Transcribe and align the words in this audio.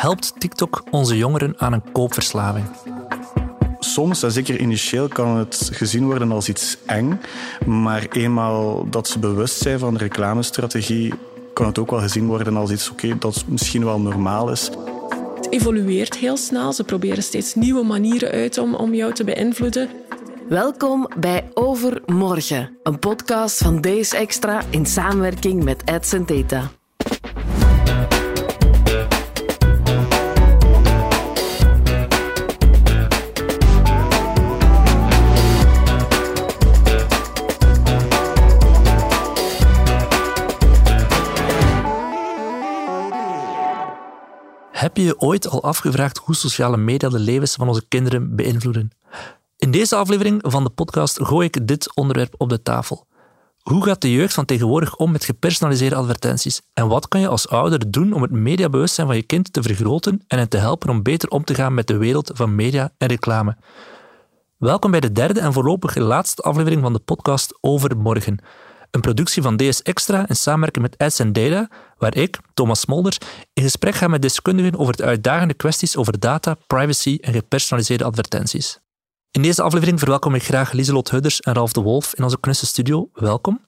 Helpt 0.00 0.32
TikTok 0.38 0.82
onze 0.90 1.16
jongeren 1.16 1.54
aan 1.58 1.72
een 1.72 1.92
koopverslaving? 1.92 2.66
Soms, 3.78 4.22
en 4.22 4.32
zeker 4.32 4.60
initieel, 4.60 5.08
kan 5.08 5.36
het 5.36 5.70
gezien 5.72 6.04
worden 6.04 6.32
als 6.32 6.48
iets 6.48 6.76
eng. 6.86 7.20
Maar 7.66 8.06
eenmaal 8.12 8.90
dat 8.90 9.08
ze 9.08 9.18
bewust 9.18 9.62
zijn 9.62 9.78
van 9.78 9.92
de 9.92 9.98
reclamestrategie, 9.98 11.14
kan 11.54 11.66
het 11.66 11.78
ook 11.78 11.90
wel 11.90 12.00
gezien 12.00 12.26
worden 12.26 12.56
als 12.56 12.70
iets 12.70 12.90
oké, 12.90 13.18
dat 13.18 13.44
misschien 13.46 13.84
wel 13.84 14.00
normaal 14.00 14.50
is. 14.50 14.70
Het 15.36 15.50
evolueert 15.50 16.16
heel 16.16 16.36
snel. 16.36 16.72
Ze 16.72 16.84
proberen 16.84 17.22
steeds 17.22 17.54
nieuwe 17.54 17.84
manieren 17.84 18.30
uit 18.30 18.58
om, 18.58 18.74
om 18.74 18.94
jou 18.94 19.12
te 19.14 19.24
beïnvloeden. 19.24 19.88
Welkom 20.48 21.08
bij 21.18 21.50
Overmorgen, 21.54 22.78
een 22.82 22.98
podcast 22.98 23.58
van 23.58 23.80
Days 23.80 24.12
Extra 24.12 24.62
in 24.70 24.86
samenwerking 24.86 25.64
met 25.64 25.82
Edson 25.84 26.24
Data. 26.26 26.70
Heb 44.80 44.96
je 44.96 45.02
je 45.02 45.20
ooit 45.20 45.48
al 45.48 45.62
afgevraagd 45.62 46.18
hoe 46.18 46.34
sociale 46.34 46.76
media 46.76 47.08
de 47.08 47.18
levens 47.18 47.54
van 47.54 47.68
onze 47.68 47.84
kinderen 47.88 48.36
beïnvloeden? 48.36 48.90
In 49.56 49.70
deze 49.70 49.96
aflevering 49.96 50.42
van 50.46 50.64
de 50.64 50.70
podcast 50.70 51.22
gooi 51.22 51.46
ik 51.46 51.66
dit 51.66 51.96
onderwerp 51.96 52.34
op 52.36 52.48
de 52.48 52.62
tafel. 52.62 53.06
Hoe 53.60 53.84
gaat 53.84 54.00
de 54.00 54.12
jeugd 54.12 54.34
van 54.34 54.44
tegenwoordig 54.44 54.96
om 54.96 55.10
met 55.10 55.24
gepersonaliseerde 55.24 55.96
advertenties? 55.96 56.62
En 56.72 56.88
wat 56.88 57.08
kan 57.08 57.20
je 57.20 57.28
als 57.28 57.48
ouder 57.48 57.90
doen 57.90 58.12
om 58.12 58.22
het 58.22 58.30
mediabewustzijn 58.30 59.06
van 59.06 59.16
je 59.16 59.22
kind 59.22 59.52
te 59.52 59.62
vergroten 59.62 60.24
en 60.26 60.38
hen 60.38 60.48
te 60.48 60.56
helpen 60.56 60.90
om 60.90 61.02
beter 61.02 61.28
om 61.28 61.44
te 61.44 61.54
gaan 61.54 61.74
met 61.74 61.86
de 61.86 61.96
wereld 61.96 62.30
van 62.34 62.54
media 62.54 62.92
en 62.98 63.08
reclame? 63.08 63.56
Welkom 64.56 64.90
bij 64.90 65.00
de 65.00 65.12
derde 65.12 65.40
en 65.40 65.52
voorlopig 65.52 65.96
laatste 65.96 66.42
aflevering 66.42 66.82
van 66.82 66.92
de 66.92 66.98
podcast 66.98 67.58
Over 67.60 67.96
Morgen. 67.96 68.38
Een 68.90 69.00
productie 69.00 69.42
van 69.42 69.56
DS 69.56 69.82
Extra 69.82 70.28
in 70.28 70.36
samenwerking 70.36 70.84
met 70.84 70.98
Ads 70.98 71.16
Data, 71.16 71.68
waar 71.98 72.16
ik, 72.16 72.38
Thomas 72.54 72.80
Smolders, 72.80 73.18
in 73.52 73.62
gesprek 73.62 73.94
ga 73.94 74.08
met 74.08 74.22
deskundigen 74.22 74.78
over 74.78 74.96
de 74.96 75.04
uitdagende 75.04 75.54
kwesties 75.54 75.96
over 75.96 76.18
data, 76.18 76.56
privacy 76.66 77.18
en 77.20 77.32
gepersonaliseerde 77.32 78.04
advertenties. 78.04 78.78
In 79.30 79.42
deze 79.42 79.62
aflevering 79.62 79.98
verwelkom 79.98 80.34
ik 80.34 80.42
graag 80.42 80.72
Lieselot 80.72 81.10
Hudders 81.10 81.40
en 81.40 81.52
Ralf 81.54 81.72
de 81.72 81.80
Wolf 81.80 82.14
in 82.14 82.24
onze 82.24 82.40
knusse 82.40 82.66
studio. 82.66 83.08
Welkom. 83.12 83.60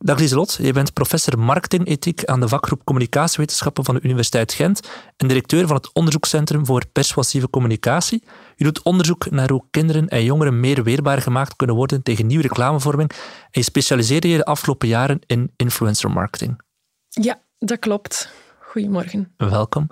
Dag 0.00 0.18
Lieselot, 0.18 0.58
je 0.62 0.72
bent 0.72 0.92
professor 0.92 1.38
marketingethiek 1.38 2.24
aan 2.24 2.40
de 2.40 2.48
vakgroep 2.48 2.84
Communicatiewetenschappen 2.84 3.84
van 3.84 3.94
de 3.94 4.00
Universiteit 4.02 4.52
Gent 4.52 4.88
en 5.16 5.28
directeur 5.28 5.66
van 5.66 5.76
het 5.76 5.92
Onderzoekscentrum 5.92 6.66
voor 6.66 6.86
Persuasieve 6.92 7.50
Communicatie. 7.50 8.22
Je 8.56 8.64
doet 8.64 8.82
onderzoek 8.82 9.30
naar 9.30 9.50
hoe 9.50 9.64
kinderen 9.70 10.08
en 10.08 10.24
jongeren 10.24 10.60
meer 10.60 10.82
weerbaar 10.82 11.22
gemaakt 11.22 11.56
kunnen 11.56 11.76
worden 11.76 12.02
tegen 12.02 12.26
nieuwe 12.26 12.42
reclamevorming 12.42 13.10
en 13.10 13.48
je 13.50 13.62
specialiseerde 13.62 14.28
je 14.28 14.36
de 14.36 14.44
afgelopen 14.44 14.88
jaren 14.88 15.20
in 15.26 15.52
influencer 15.56 16.10
marketing. 16.10 16.60
Ja, 17.08 17.40
dat 17.58 17.78
klopt. 17.78 18.32
Goedemorgen. 18.60 19.32
Welkom. 19.36 19.86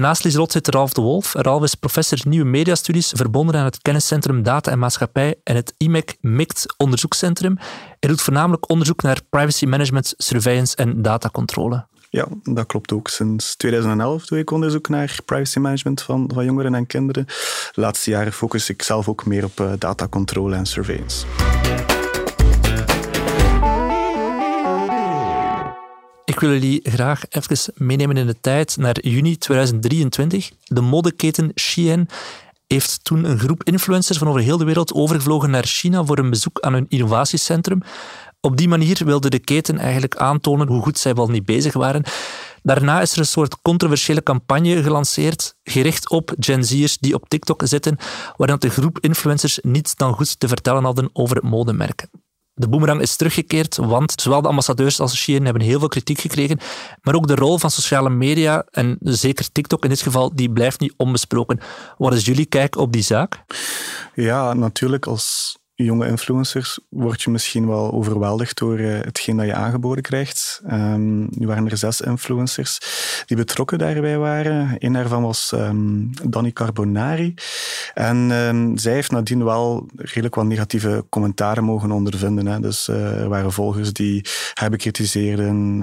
Naast 0.00 0.24
Lieselot 0.24 0.52
zit 0.52 0.68
Ralf 0.68 0.92
de 0.92 1.00
Wolf. 1.00 1.32
Ralf 1.32 1.62
is 1.62 1.74
professor 1.74 2.18
nieuwe 2.24 2.44
mediastudies 2.44 3.12
verbonden 3.16 3.54
aan 3.54 3.64
het 3.64 3.82
kenniscentrum 3.82 4.42
Data 4.42 4.70
en 4.70 4.78
Maatschappij 4.78 5.34
en 5.44 5.56
het 5.56 5.74
IMEC 5.76 6.16
MICT 6.20 6.74
onderzoekscentrum. 6.76 7.58
Hij 7.98 8.08
doet 8.08 8.20
voornamelijk 8.20 8.70
onderzoek 8.70 9.02
naar 9.02 9.20
privacy 9.30 9.66
management, 9.66 10.14
surveillance 10.16 10.76
en 10.76 11.02
datacontrole. 11.02 11.86
Ja, 12.10 12.26
dat 12.42 12.66
klopt 12.66 12.92
ook. 12.92 13.08
Sinds 13.08 13.56
2011 13.56 14.26
doe 14.26 14.38
ik 14.38 14.50
onderzoek 14.50 14.88
naar 14.88 15.18
privacy 15.24 15.58
management 15.58 16.02
van, 16.02 16.30
jongeren 16.34 16.74
en 16.74 16.86
kinderen. 16.86 17.24
De 17.72 17.80
laatste 17.80 18.10
jaren 18.10 18.32
focus 18.32 18.68
ik 18.68 18.82
zelf 18.82 19.08
ook 19.08 19.26
meer 19.26 19.44
op 19.44 19.60
uh, 19.60 19.72
datacontrole 19.78 20.56
en 20.56 20.66
surveillance. 20.66 21.26
Ik 26.30 26.40
wil 26.40 26.50
jullie 26.50 26.80
graag 26.82 27.22
even 27.28 27.72
meenemen 27.76 28.16
in 28.16 28.26
de 28.26 28.40
tijd 28.40 28.76
naar 28.76 29.00
juni 29.00 29.38
2023. 29.38 30.50
De 30.64 30.80
modeketen 30.80 31.52
Shein 31.54 32.08
heeft 32.66 33.04
toen 33.04 33.24
een 33.24 33.38
groep 33.38 33.64
influencers 33.64 34.18
van 34.18 34.28
over 34.28 34.40
heel 34.40 34.56
de 34.56 34.64
wereld 34.64 34.92
overgevlogen 34.92 35.50
naar 35.50 35.64
China 35.64 36.04
voor 36.04 36.18
een 36.18 36.30
bezoek 36.30 36.60
aan 36.60 36.72
hun 36.72 36.86
innovatiecentrum. 36.88 37.82
Op 38.40 38.56
die 38.56 38.68
manier 38.68 39.04
wilde 39.04 39.30
de 39.30 39.38
keten 39.38 39.78
eigenlijk 39.78 40.16
aantonen 40.16 40.68
hoe 40.68 40.82
goed 40.82 40.98
zij 40.98 41.14
wel 41.14 41.28
niet 41.28 41.44
bezig 41.44 41.72
waren. 41.72 42.04
Daarna 42.62 43.00
is 43.00 43.12
er 43.12 43.18
een 43.18 43.26
soort 43.26 43.62
controversiële 43.62 44.22
campagne 44.22 44.82
gelanceerd, 44.82 45.54
gericht 45.62 46.10
op 46.10 46.34
Gen 46.38 46.64
Z'ers 46.64 46.98
die 46.98 47.14
op 47.14 47.28
TikTok 47.28 47.62
zitten, 47.64 47.96
waarin 48.36 48.56
de 48.58 48.70
groep 48.70 48.98
influencers 49.00 49.58
niets 49.62 49.96
dan 49.96 50.14
goed 50.14 50.40
te 50.40 50.48
vertellen 50.48 50.84
hadden 50.84 51.10
over 51.12 51.36
het 51.36 51.44
modemerk. 51.44 52.06
De 52.60 52.68
boemerang 52.68 53.00
is 53.00 53.16
teruggekeerd, 53.16 53.76
want 53.76 54.12
zowel 54.20 54.42
de 54.42 54.48
ambassadeurs 54.48 55.00
als 55.00 55.16
Shein 55.16 55.44
hebben 55.44 55.62
heel 55.62 55.78
veel 55.78 55.88
kritiek 55.88 56.20
gekregen. 56.20 56.58
Maar 57.02 57.14
ook 57.14 57.26
de 57.26 57.34
rol 57.34 57.58
van 57.58 57.70
sociale 57.70 58.10
media, 58.10 58.64
en 58.70 58.98
zeker 59.00 59.52
TikTok 59.52 59.82
in 59.82 59.88
dit 59.88 60.00
geval, 60.00 60.34
die 60.34 60.50
blijft 60.52 60.80
niet 60.80 60.94
onbesproken. 60.96 61.60
Wat 61.98 62.14
is 62.14 62.24
jullie 62.24 62.46
kijk 62.46 62.76
op 62.76 62.92
die 62.92 63.02
zaak? 63.02 63.42
Ja, 64.14 64.52
natuurlijk. 64.52 65.06
Als 65.06 65.58
jonge 65.74 66.06
influencers 66.06 66.78
word 66.88 67.22
je 67.22 67.30
misschien 67.30 67.66
wel 67.66 67.92
overweldigd 67.92 68.58
door 68.58 68.78
uh, 68.78 69.00
hetgeen 69.00 69.36
dat 69.36 69.46
je 69.46 69.54
aangeboden 69.54 70.02
krijgt. 70.02 70.62
Um, 70.70 71.28
nu 71.30 71.46
waren 71.46 71.70
er 71.70 71.76
zes 71.76 72.00
influencers 72.00 72.78
die 73.26 73.36
betrokken 73.36 73.78
daarbij 73.78 74.18
waren. 74.18 74.76
Een 74.78 74.92
daarvan 74.92 75.22
was 75.22 75.52
um, 75.54 76.10
Danny 76.30 76.52
Carbonari. 76.52 77.34
En 77.94 78.30
um, 78.30 78.78
zij 78.78 78.92
heeft 78.92 79.10
nadien 79.10 79.44
wel 79.44 79.86
redelijk 79.96 80.34
wat 80.34 80.44
negatieve 80.44 81.04
commentaren 81.08 81.64
mogen 81.64 81.90
ondervinden. 81.90 82.46
Hè. 82.46 82.60
Dus 82.60 82.88
uh, 82.88 83.20
er 83.20 83.28
waren 83.28 83.52
volgers 83.52 83.92
die 83.92 84.24
haar 84.54 84.70
bekritiseerden. 84.70 85.82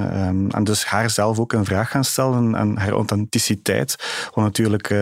en 0.52 0.64
dus 0.64 0.86
haar 0.86 1.10
zelf 1.10 1.40
ook 1.40 1.54
een 1.54 1.66
vraag 1.66 1.92
gaan 1.92 2.04
stellen 2.04 2.56
en 2.56 2.78
haar 2.78 2.92
authenticiteit. 2.92 3.96
Wat 4.34 4.44
natuurlijk 4.44 4.96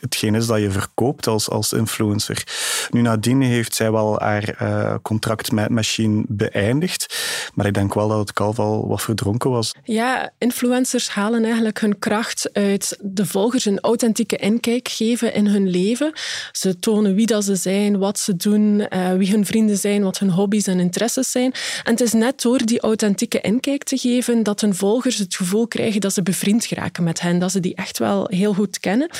hetgeen 0.00 0.34
is 0.34 0.46
dat 0.46 0.60
je 0.60 0.70
verkoopt 0.70 1.26
als, 1.26 1.48
als 1.48 1.72
influencer. 1.72 2.44
Nu 2.90 3.00
nadien 3.00 3.42
heeft 3.42 3.74
zij 3.74 3.92
wel 3.92 4.20
haar 4.20 4.62
uh, 4.62 4.94
contract 5.02 5.52
met 5.52 5.68
Machine 5.68 6.24
beëindigd. 6.28 7.18
Maar 7.54 7.66
ik 7.66 7.74
denk 7.74 7.94
wel 7.94 8.08
dat 8.08 8.18
het 8.18 8.32
kalf 8.32 8.58
al 8.58 8.88
wat 8.88 9.02
verdronken 9.02 9.50
was. 9.50 9.74
Ja, 9.84 10.30
influencers 10.38 11.08
halen 11.08 11.44
eigenlijk 11.44 11.80
hun 11.80 11.98
kracht 11.98 12.50
uit 12.52 12.98
de 13.00 13.26
volgers 13.26 13.64
een 13.64 13.80
authentieke 13.80 14.36
inkijk 14.36 14.88
geven 14.88 15.34
in 15.34 15.46
hun 15.46 15.68
leven. 15.68 16.12
Ze 16.52 16.78
tonen 16.78 17.14
wie 17.14 17.26
dat 17.26 17.44
ze 17.44 17.54
zijn, 17.54 17.98
wat 17.98 18.18
ze 18.18 18.36
doen, 18.36 18.86
uh, 18.92 19.12
wie 19.12 19.30
hun 19.30 19.46
vrienden 19.46 19.76
zijn, 19.76 20.02
wat 20.02 20.18
hun 20.18 20.30
hobby's 20.30 20.66
en 20.66 20.80
interesses 20.80 21.30
zijn. 21.30 21.52
En 21.84 21.90
het 21.90 22.00
is 22.00 22.12
net 22.12 22.42
door 22.42 22.64
die 22.64 22.80
authentieke 22.80 23.40
inkijk 23.40 23.84
te 23.84 23.96
geven 23.96 24.42
dat 24.42 24.60
hun 24.60 24.74
volgers 24.74 25.18
het 25.18 25.34
gevoel 25.34 25.68
krijgen 25.68 26.00
dat 26.00 26.12
ze 26.12 26.22
bevriend 26.22 26.64
geraken 26.64 27.04
met 27.04 27.20
hen, 27.20 27.38
dat 27.38 27.52
ze 27.52 27.60
die 27.60 27.74
echt 27.74 27.98
wel 27.98 28.26
heel 28.28 28.54
goed 28.54 28.80
kennen. 28.80 29.10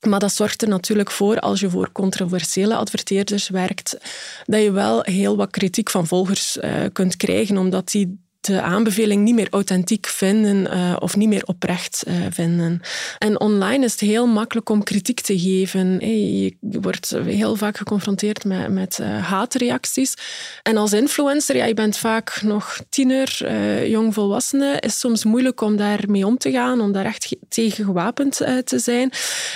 Maar 0.00 0.20
dat 0.20 0.32
zorgt 0.32 0.62
er 0.62 0.68
natuurlijk 0.68 1.10
voor, 1.10 1.40
als 1.40 1.60
je 1.60 1.70
voor 1.70 1.92
controversiële 1.92 2.74
adverteerders 2.74 3.48
werkt, 3.48 3.96
dat 4.44 4.62
je 4.62 4.70
wel 4.70 5.02
heel 5.02 5.36
wat 5.36 5.50
kritiek 5.50 5.90
van 5.90 6.06
volgers 6.06 6.56
uh, 6.56 6.72
kunt 6.92 7.16
krijgen, 7.16 7.56
omdat 7.56 7.90
die 7.90 8.28
de 8.40 8.60
aanbeveling 8.60 9.22
niet 9.22 9.34
meer 9.34 9.48
authentiek 9.50 10.06
vinden 10.06 10.76
uh, 10.76 10.96
of 10.98 11.16
niet 11.16 11.28
meer 11.28 11.44
oprecht 11.44 12.04
uh, 12.08 12.14
vinden. 12.30 12.80
En 13.18 13.40
online 13.40 13.84
is 13.84 13.92
het 13.92 14.00
heel 14.00 14.26
makkelijk 14.26 14.68
om 14.68 14.82
kritiek 14.82 15.20
te 15.20 15.38
geven. 15.38 15.98
Je 16.42 16.56
wordt 16.60 17.16
heel 17.24 17.56
vaak 17.56 17.76
geconfronteerd 17.76 18.44
met, 18.44 18.68
met 18.68 18.98
uh, 19.00 19.26
haatreacties. 19.26 20.14
En 20.62 20.76
als 20.76 20.92
influencer, 20.92 21.56
ja, 21.56 21.64
je 21.64 21.74
bent 21.74 21.96
vaak 21.96 22.42
nog 22.42 22.78
tiener, 22.88 23.50
jong 23.88 24.14
volwassene, 24.14 24.76
is 24.80 24.98
soms 24.98 25.24
moeilijk 25.24 25.60
om 25.60 25.76
daarmee 25.76 26.26
om 26.26 26.38
te 26.38 26.50
gaan, 26.50 26.80
om 26.80 26.92
daar 26.92 27.04
echt 27.04 27.36
tegen 27.48 27.84
gewapend 27.84 28.36
te 28.64 28.78
zijn. 28.78 29.12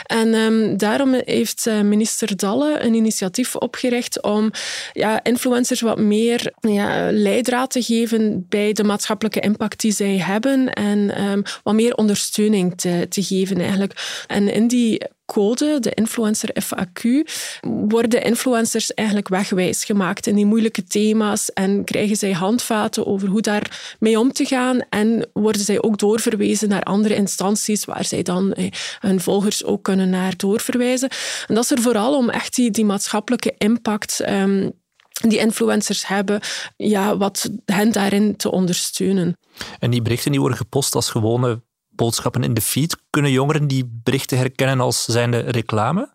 En 0.07 0.35
um, 0.35 0.77
daarom 0.77 1.15
heeft 1.25 1.67
minister 1.83 2.37
Dalle 2.37 2.79
een 2.81 2.95
initiatief 2.95 3.57
opgericht 3.57 4.23
om 4.23 4.51
ja, 4.93 5.25
influencers 5.25 5.81
wat 5.81 5.99
meer 5.99 6.53
ja, 6.61 7.13
leidraad 7.13 7.71
te 7.71 7.83
geven 7.83 8.47
bij 8.49 8.74
de 8.75 8.85
maatschappelijke 8.85 9.41
impact 9.41 9.81
die 9.81 9.93
zij 9.93 10.17
hebben 10.17 10.73
en 10.73 11.23
um, 11.25 11.43
wat 11.63 11.75
meer 11.75 11.95
ondersteuning 11.95 12.81
te, 12.81 13.07
te 13.09 13.23
geven 13.23 13.61
eigenlijk. 13.61 14.25
En 14.27 14.53
in 14.53 14.69
die 14.69 15.03
code, 15.27 15.81
de 15.81 15.91
influencer 15.95 16.51
FAQ, 16.63 17.03
worden 17.61 18.23
influencers 18.23 18.95
eigenlijk 18.95 19.29
wegwijs 19.29 19.85
gemaakt 19.85 20.27
in 20.27 20.35
die 20.35 20.47
moeilijke 20.47 20.85
thema's 20.85 21.53
en 21.53 21.85
krijgen 21.85 22.17
zij 22.17 22.33
handvaten 22.33 23.07
over 23.07 23.29
hoe 23.29 23.41
daar 23.41 23.97
mee 23.99 24.19
om 24.19 24.33
te 24.33 24.45
gaan 24.45 24.81
en 24.91 25.29
worden 25.33 25.63
zij 25.63 25.83
ook 25.83 25.99
doorverwezen 25.99 26.69
naar 26.69 26.83
andere 26.83 27.15
instanties 27.15 27.85
waar 27.85 28.05
zij 28.05 28.23
dan 28.23 28.53
eh, 28.53 28.71
hun 28.99 29.21
volgers 29.21 29.65
ook 29.65 29.83
kunnen 29.83 30.11
naar 30.11 30.37
doorverwijzen. 30.37 31.09
En 31.47 31.55
dat 31.55 31.65
is 31.65 31.71
er 31.71 31.83
vooral 31.83 32.17
om 32.17 32.31
echt 32.31 32.55
die, 32.55 32.71
die 32.71 32.85
maatschappelijke 32.85 33.55
impact 33.59 34.25
um, 34.29 34.73
die 35.21 35.39
influencers 35.39 36.07
hebben, 36.07 36.41
ja, 36.77 37.17
wat 37.17 37.51
hen 37.65 37.93
daarin 37.93 38.37
te 38.37 38.51
ondersteunen. 38.51 39.37
En 39.79 39.91
die 39.91 40.03
berichten 40.03 40.31
die 40.31 40.41
worden 40.41 40.59
gepost 40.59 40.95
als 40.95 41.11
gewone 41.11 41.63
boodschappen 41.89 42.43
in 42.43 42.55
de 42.55 42.61
feed. 42.61 42.97
Kunnen 43.11 43.31
jongeren 43.31 43.69
die 43.69 44.01
berichten 44.03 44.39
herkennen 44.39 44.81
als 44.81 45.05
zijnde 45.05 45.39
reclame? 45.39 46.13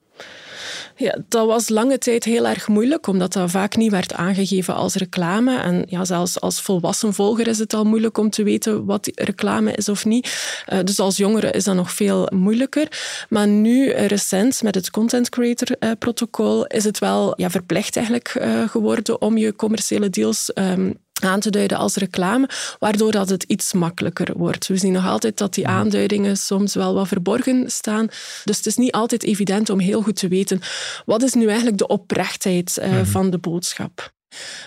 Ja, 1.00 1.18
dat 1.28 1.48
was 1.48 1.70
lange 1.70 1.98
tijd 1.98 2.24
heel 2.24 2.48
erg 2.48 2.68
moeilijk, 2.68 3.08
omdat 3.08 3.34
dat 3.34 3.52
vaak 3.52 3.76
niet 3.76 3.92
werd 3.92 4.14
aangegeven 4.14 4.76
als 4.76 4.96
reclame. 4.96 5.58
En 5.58 5.86
ja, 5.88 6.06
zelfs 6.06 6.40
als 6.40 6.62
volwassen 6.62 7.14
volger 7.14 7.48
is 7.48 7.60
het 7.60 7.74
al 7.74 7.84
moeilijk 7.84 8.18
om 8.18 8.30
te 8.30 8.44
weten 8.44 8.86
wat 8.86 9.12
reclame 9.16 9.72
is 9.72 9.90
of 9.90 10.06
niet. 10.06 10.64
Uh, 10.74 10.80
dus 10.84 11.00
als 11.00 11.18
jongere 11.18 11.52
is 11.52 11.64
dat 11.64 11.76
nog 11.76 11.92
veel 11.92 12.30
moeilijker. 12.34 12.88
Maar 13.30 13.48
nu, 13.48 13.90
eh, 13.90 14.06
recent, 14.06 14.64
met 14.64 14.76
het 14.76 14.92
Content 14.92 15.30
Creator 15.30 15.76
uh, 15.80 15.92
protocol, 16.00 16.66
is 16.66 16.84
het 16.84 17.00
wel 17.00 17.34
ja, 17.36 17.50
verplicht 17.50 17.96
eigenlijk 17.96 18.42
geworden 18.68 19.22
om 19.22 19.38
je 19.38 19.56
commerciële 19.56 20.10
deals 20.10 20.52
um, 20.56 20.98
aan 21.26 21.40
te 21.40 21.50
duiden 21.50 21.78
als 21.78 21.96
reclame, 21.96 22.50
waardoor 22.80 23.12
dat 23.12 23.30
het 23.30 23.44
iets 23.44 23.74
makkelijker 23.74 24.38
wordt. 24.38 24.68
We 24.68 24.78
zien 24.78 24.94
nog 24.94 25.08
altijd 25.08 25.38
dat 25.38 25.54
die 25.54 25.68
aanduidingen 25.68 26.38
soms 26.38 26.74
wel 26.74 26.94
wat 26.94 27.08
verborgen 27.08 27.72
staan. 27.72 28.08
Dus 28.44 28.58
het 28.58 28.66
is 28.66 28.76
niet 28.76 28.92
altijd 28.92 29.24
evident 29.24 29.70
om 29.70 29.80
heel 29.80 30.02
goed 30.02 30.16
te 30.16 30.28
weten 30.28 30.62
wat 31.06 31.24
is 31.24 31.34
nu 31.34 31.48
eigenlijk 31.48 31.78
de 31.78 31.88
oprechtheid 31.88 32.80
uh, 32.82 33.02
van 33.04 33.30
de 33.30 33.38
boodschap. 33.38 34.18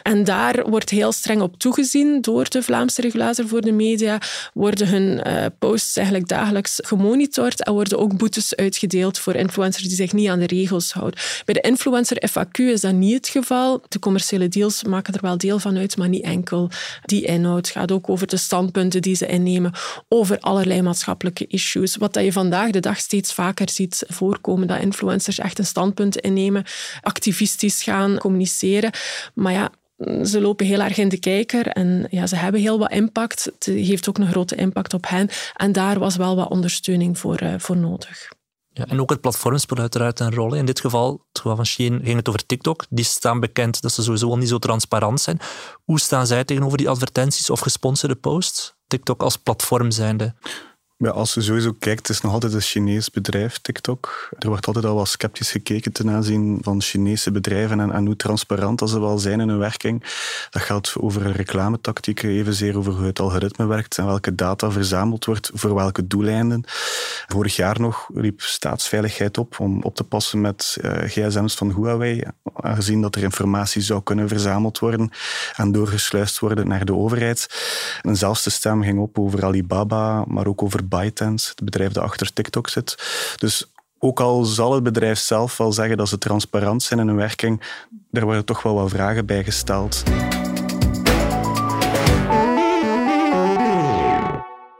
En 0.02 0.24
daar 0.24 0.70
wordt 0.70 0.90
heel 0.90 1.12
streng 1.12 1.40
op 1.40 1.58
toegezien 1.58 2.20
door 2.20 2.48
de 2.48 2.62
Vlaamse 2.62 3.00
regulator 3.00 3.48
voor 3.48 3.60
de 3.60 3.72
media. 3.72 4.20
Worden 4.54 4.88
hun 4.88 5.20
uh, 5.26 5.44
posts 5.58 5.96
eigenlijk 5.96 6.28
dagelijks 6.28 6.78
gemonitord 6.82 7.64
en 7.64 7.72
worden 7.72 7.98
ook 7.98 8.16
boetes 8.16 8.56
uitgedeeld 8.56 9.18
voor 9.18 9.34
influencers 9.34 9.84
die 9.84 9.96
zich 9.96 10.12
niet 10.12 10.28
aan 10.28 10.38
de 10.38 10.46
regels 10.46 10.92
houden. 10.92 11.20
Bij 11.44 11.54
de 11.54 11.60
influencer 11.60 12.22
FAQ 12.30 12.50
is 12.52 12.80
dat 12.80 12.92
niet 12.92 13.14
het 13.14 13.28
geval. 13.28 13.82
De 13.88 13.98
commerciële 13.98 14.48
deals 14.48 14.82
maken 14.84 15.14
er 15.14 15.20
wel 15.22 15.38
deel 15.38 15.58
van 15.58 15.76
uit, 15.76 15.96
maar 15.96 16.08
niet 16.08 16.24
enkel 16.24 16.70
die 17.04 17.24
inhoud. 17.24 17.66
Het 17.66 17.76
gaat 17.76 17.92
ook 17.92 18.08
over 18.08 18.26
de 18.26 18.36
standpunten 18.36 19.02
die 19.02 19.14
ze 19.14 19.26
innemen, 19.26 19.72
over 20.08 20.38
allerlei 20.40 20.82
maatschappelijke 20.82 21.46
issues. 21.46 21.96
Wat 21.96 22.14
dat 22.14 22.24
je 22.24 22.32
vandaag 22.32 22.70
de 22.70 22.80
dag 22.80 22.98
steeds 22.98 23.32
vaker 23.34 23.70
ziet 23.70 24.04
voorkomen, 24.08 24.66
dat 24.66 24.80
influencers 24.80 25.38
echt 25.38 25.58
een 25.58 25.66
standpunt 25.66 26.16
innemen, 26.16 26.64
activistisch 27.00 27.82
gaan 27.82 28.18
communiceren. 28.18 28.90
Maar 29.34 29.51
ze 30.24 30.40
lopen 30.40 30.66
heel 30.66 30.80
erg 30.80 30.98
in 30.98 31.08
de 31.08 31.18
kijker 31.18 31.66
en 31.66 32.06
ja, 32.10 32.26
ze 32.26 32.36
hebben 32.36 32.60
heel 32.60 32.78
wat 32.78 32.92
impact. 32.92 33.44
Het 33.44 33.64
heeft 33.64 34.08
ook 34.08 34.18
een 34.18 34.30
grote 34.30 34.54
impact 34.54 34.94
op 34.94 35.08
hen. 35.08 35.28
En 35.56 35.72
daar 35.72 35.98
was 35.98 36.16
wel 36.16 36.36
wat 36.36 36.50
ondersteuning 36.50 37.18
voor, 37.18 37.42
uh, 37.42 37.54
voor 37.58 37.76
nodig. 37.76 38.28
Ja, 38.74 38.86
en 38.86 39.00
ook 39.00 39.10
het 39.10 39.20
platform 39.20 39.58
speelt 39.58 39.80
uiteraard 39.80 40.20
een 40.20 40.34
rol. 40.34 40.54
In 40.54 40.64
dit 40.64 40.80
geval, 40.80 41.12
het 41.28 41.40
geval 41.40 41.56
van 41.56 41.66
Shein, 41.66 42.00
ging 42.04 42.16
het 42.16 42.28
over 42.28 42.46
TikTok. 42.46 42.84
Die 42.88 43.04
staan 43.04 43.40
bekend 43.40 43.82
dat 43.82 43.92
ze 43.92 44.02
sowieso 44.02 44.36
niet 44.36 44.48
zo 44.48 44.58
transparant 44.58 45.20
zijn. 45.20 45.38
Hoe 45.84 46.00
staan 46.00 46.26
zij 46.26 46.44
tegenover 46.44 46.78
die 46.78 46.88
advertenties 46.88 47.50
of 47.50 47.60
gesponsorde 47.60 48.14
posts? 48.14 48.74
TikTok 48.86 49.22
als 49.22 49.36
platform 49.36 49.90
zijnde. 49.90 50.34
Als 51.10 51.34
je 51.34 51.40
sowieso 51.40 51.72
kijkt, 51.78 52.06
het 52.06 52.16
is 52.16 52.22
nog 52.22 52.32
altijd 52.32 52.52
een 52.52 52.60
Chinees 52.60 53.10
bedrijf, 53.10 53.58
TikTok. 53.58 54.28
Er 54.38 54.48
wordt 54.48 54.66
altijd 54.66 54.84
al 54.84 54.94
wat 54.94 55.08
sceptisch 55.08 55.50
gekeken 55.50 55.92
ten 55.92 56.10
aanzien 56.10 56.58
van 56.62 56.82
Chinese 56.82 57.30
bedrijven 57.30 57.80
en, 57.80 57.92
en 57.92 58.06
hoe 58.06 58.16
transparant 58.16 58.82
ze 58.88 59.00
wel 59.00 59.18
zijn 59.18 59.40
in 59.40 59.48
hun 59.48 59.58
werking. 59.58 60.02
Dat 60.50 60.62
geldt 60.62 60.94
over 61.00 61.32
reclametactieken, 61.32 62.28
evenzeer 62.28 62.78
over 62.78 62.92
hoe 62.92 63.06
het 63.06 63.20
algoritme 63.20 63.66
werkt 63.66 63.98
en 63.98 64.06
welke 64.06 64.34
data 64.34 64.70
verzameld 64.70 65.24
wordt 65.24 65.50
voor 65.54 65.74
welke 65.74 66.06
doeleinden. 66.06 66.64
Vorig 67.26 67.56
jaar 67.56 67.80
nog 67.80 68.08
riep 68.14 68.40
staatsveiligheid 68.40 69.38
op 69.38 69.60
om 69.60 69.82
op 69.82 69.94
te 69.94 70.04
passen 70.04 70.40
met 70.40 70.78
uh, 70.80 70.92
gsm's 70.92 71.54
van 71.54 71.74
Huawei, 71.74 72.22
aangezien 72.54 73.00
dat 73.00 73.14
er 73.14 73.22
informatie 73.22 73.82
zou 73.82 74.02
kunnen 74.02 74.28
verzameld 74.28 74.78
worden 74.78 75.10
en 75.56 75.72
doorgesluist 75.72 76.38
worden 76.38 76.68
naar 76.68 76.84
de 76.84 76.94
overheid. 76.94 77.46
En 78.02 78.16
zelfs 78.16 78.42
de 78.42 78.50
stem 78.50 78.82
ging 78.82 78.98
op 78.98 79.18
over 79.18 79.44
Alibaba, 79.44 80.24
maar 80.26 80.46
ook 80.46 80.62
over 80.62 80.90
ByteDance, 80.98 81.48
het 81.48 81.64
bedrijf 81.64 81.92
dat 81.92 82.04
achter 82.04 82.32
TikTok 82.32 82.68
zit. 82.68 82.94
Dus 83.36 83.66
ook 83.98 84.20
al 84.20 84.44
zal 84.44 84.74
het 84.74 84.82
bedrijf 84.82 85.18
zelf 85.18 85.56
wel 85.56 85.72
zeggen 85.72 85.96
dat 85.96 86.08
ze 86.08 86.18
transparant 86.18 86.82
zijn 86.82 87.00
in 87.00 87.06
hun 87.06 87.16
werking, 87.16 87.62
er 88.12 88.24
worden 88.24 88.44
toch 88.44 88.62
wel 88.62 88.74
wat 88.74 88.90
vragen 88.90 89.26
bij 89.26 89.44
gesteld. 89.44 90.02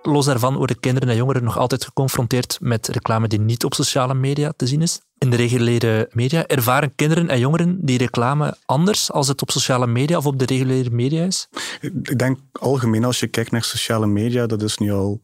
Los 0.03 0.26
daarvan 0.26 0.56
worden 0.56 0.81
kinderen 0.81 1.09
en 1.09 1.17
jongeren 1.17 1.44
nog 1.44 1.59
altijd 1.59 1.85
geconfronteerd 1.85 2.58
met 2.61 2.88
reclame 2.88 3.29
die 3.29 3.41
niet 3.41 3.65
op 3.65 3.75
sociale 3.75 4.15
media 4.15 4.53
te 4.56 4.67
zien 4.67 4.82
is. 4.82 5.00
In 5.19 5.31
de 5.31 5.37
reguliere 5.37 6.08
media 6.12 6.47
ervaren 6.47 6.94
kinderen 6.94 7.29
en 7.29 7.38
jongeren 7.38 7.79
die 7.81 7.99
reclame 7.99 8.56
anders 8.67 9.12
als 9.12 9.29
het 9.29 9.43
op 9.43 9.50
sociale 9.50 9.87
media 9.87 10.17
of 10.17 10.26
op 10.26 10.38
de 10.38 10.44
reguliere 10.44 10.91
media 10.91 11.25
is? 11.25 11.49
Ik 11.81 12.19
denk 12.19 12.38
algemeen 12.53 13.05
als 13.05 13.20
je 13.20 13.26
kijkt 13.26 13.50
naar 13.50 13.65
sociale 13.65 14.06
media, 14.06 14.47
dat 14.47 14.62
is 14.62 14.79
nu 14.79 14.93
al 14.93 15.20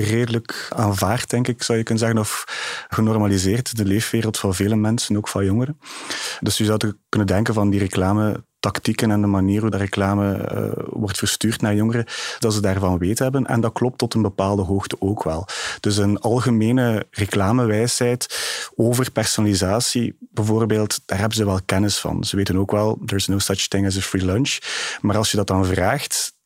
redelijk 0.00 0.68
aanvaard, 0.76 1.30
denk 1.30 1.48
ik, 1.48 1.62
zou 1.62 1.78
je 1.78 1.84
kunnen 1.84 2.04
zeggen, 2.04 2.20
of 2.20 2.44
genormaliseerd, 2.88 3.76
de 3.76 3.84
leefwereld 3.84 4.38
van 4.38 4.54
vele 4.54 4.76
mensen, 4.76 5.16
ook 5.16 5.28
van 5.28 5.44
jongeren. 5.44 5.78
Dus 6.40 6.58
je 6.58 6.64
zou 6.64 6.92
kunnen 7.08 7.28
denken 7.28 7.54
van 7.54 7.70
die 7.70 7.80
reclame 7.80 8.42
tactieken 8.60 9.10
en 9.10 9.20
de 9.20 9.26
manier 9.26 9.60
hoe 9.60 9.70
de 9.70 9.76
reclame 9.76 10.50
uh, 10.54 10.84
wordt 10.86 11.18
verstuurd 11.18 11.60
naar 11.60 11.74
jongeren, 11.74 12.04
dat 12.38 12.54
ze 12.54 12.60
daarvan 12.60 12.98
weten 12.98 13.24
hebben. 13.24 13.46
En 13.46 13.60
dat 13.60 13.72
klopt 13.72 13.98
tot 13.98 14.14
een 14.14 14.22
bepaalde 14.22 14.62
hoogte 14.62 14.96
ook 14.98 15.24
wel. 15.24 15.46
Dus 15.80 15.96
een 15.96 16.20
algemene 16.20 17.06
reclamewijsheid 17.10 18.38
over 18.76 19.10
personalisatie, 19.10 20.16
bijvoorbeeld, 20.20 21.00
daar 21.06 21.18
hebben 21.18 21.36
ze 21.36 21.44
wel 21.44 21.60
kennis 21.64 21.98
van. 21.98 22.24
Ze 22.24 22.36
weten 22.36 22.58
ook 22.58 22.70
wel, 22.70 22.98
there's 23.06 23.26
no 23.26 23.38
such 23.38 23.68
thing 23.68 23.86
as 23.86 23.96
a 23.96 24.00
free 24.00 24.24
lunch. 24.24 24.58
Maar 25.00 25.16
als 25.16 25.30
je 25.30 25.36
dat 25.36 25.46
dan 25.46 25.66
vraagt, 25.66 26.36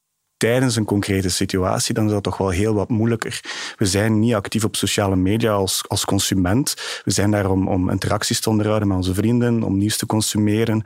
tijdens 0.43 0.77
een 0.77 0.85
concrete 0.85 1.29
situatie, 1.29 1.95
dan 1.95 2.07
is 2.07 2.13
dat 2.13 2.23
toch 2.23 2.37
wel 2.37 2.49
heel 2.49 2.75
wat 2.75 2.89
moeilijker. 2.89 3.41
We 3.77 3.87
zijn 3.87 4.19
niet 4.19 4.35
actief 4.35 4.65
op 4.65 4.77
sociale 4.77 5.17
media 5.17 5.53
als, 5.53 5.85
als 5.89 6.05
consument. 6.05 6.75
We 7.05 7.11
zijn 7.11 7.31
daar 7.31 7.51
om, 7.51 7.69
om 7.69 7.91
interacties 7.91 8.41
te 8.41 8.51
onderhouden 8.51 8.89
met 8.89 8.97
onze 8.97 9.15
vrienden, 9.15 9.63
om 9.63 9.79
nieuws 9.79 9.97
te 9.97 10.07
consumeren, 10.07 10.83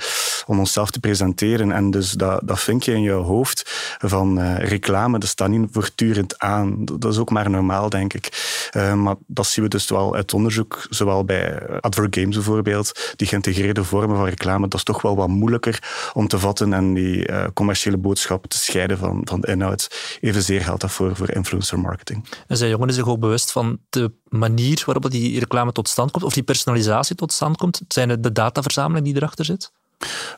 om 0.47 0.59
onszelf 0.59 0.91
te 0.91 1.01
presenteren. 1.01 1.73
En 1.73 1.91
dus 1.91 2.11
dat, 2.11 2.41
dat 2.45 2.61
vind 2.61 2.85
je 2.85 2.93
in 2.93 3.03
je 3.03 3.11
hoofd 3.11 3.63
van 3.99 4.41
uh, 4.41 4.59
reclame, 4.59 5.19
dat 5.19 5.29
staat 5.29 5.49
niet 5.49 5.69
voortdurend 5.71 6.39
aan. 6.39 6.85
Dat 6.85 7.13
is 7.13 7.19
ook 7.19 7.31
maar 7.31 7.51
normaal, 7.51 7.91
denk 7.91 8.15
ik. 8.15 8.29
Uh, 8.77 8.95
maar 8.95 9.15
dat 9.27 9.47
zien 9.47 9.65
we 9.65 9.71
dus 9.71 9.89
wel 9.89 10.15
uit 10.15 10.35
onderzoek, 10.35 10.87
zowel 10.91 11.25
bij 11.25 11.69
Advert 11.81 12.17
Games 12.17 12.35
bijvoorbeeld, 12.35 13.15
die 13.17 13.29
geïntegreerde 13.29 13.85
vormen 13.85 14.17
van 14.17 14.27
reclame, 14.27 14.69
dat 14.69 14.79
is 14.79 14.85
toch 14.85 15.03
wel 15.03 15.17
wat 15.17 15.29
moeilijker 15.29 16.11
om 16.13 16.29
te 16.29 16.39
vatten 16.39 16.73
en 16.73 16.95
die 16.95 17.29
uh, 17.29 17.45
commerciële 17.55 17.97
boodschap 17.97 18.47
te 18.47 18.59
scheiden 18.59 18.99
van, 18.99 19.21
van 19.25 19.45
inhoud. 19.47 20.19
Evenzeer 20.21 20.61
geldt 20.61 20.81
dat 20.81 20.91
voor, 20.91 21.17
voor 21.17 21.31
influencer 21.31 21.79
marketing. 21.79 22.29
En 22.47 22.57
zijn 22.57 22.71
jongeren 22.71 22.95
zich 22.95 23.09
ook 23.09 23.21
bewust 23.21 23.53
van 23.53 23.79
de 23.89 24.13
manier 24.29 24.83
waarop 24.85 25.11
die 25.11 25.39
reclame 25.39 25.73
tot 25.73 25.89
stand 25.89 26.11
komt, 26.11 26.25
of 26.25 26.35
die 26.35 26.43
personalisatie 26.43 27.17
tot 27.17 27.33
stand 27.33 27.57
komt? 27.57 27.81
Zijn 27.89 28.09
het 28.09 28.23
de 28.23 28.33
dataverzameling 28.33 29.05
die 29.07 29.17
erachter 29.17 29.45
zit? 29.45 29.73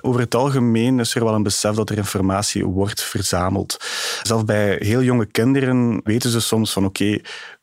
Over 0.00 0.20
het 0.20 0.34
algemeen 0.34 1.00
is 1.00 1.14
er 1.14 1.24
wel 1.24 1.34
een 1.34 1.42
besef 1.42 1.74
dat 1.74 1.90
er 1.90 1.96
informatie 1.96 2.66
wordt 2.66 3.02
verzameld. 3.02 3.76
Zelfs 4.22 4.44
bij 4.44 4.76
heel 4.78 5.02
jonge 5.02 5.26
kinderen 5.26 6.00
weten 6.04 6.30
ze 6.30 6.40
soms 6.40 6.72
van 6.72 6.84
oké, 6.84 7.20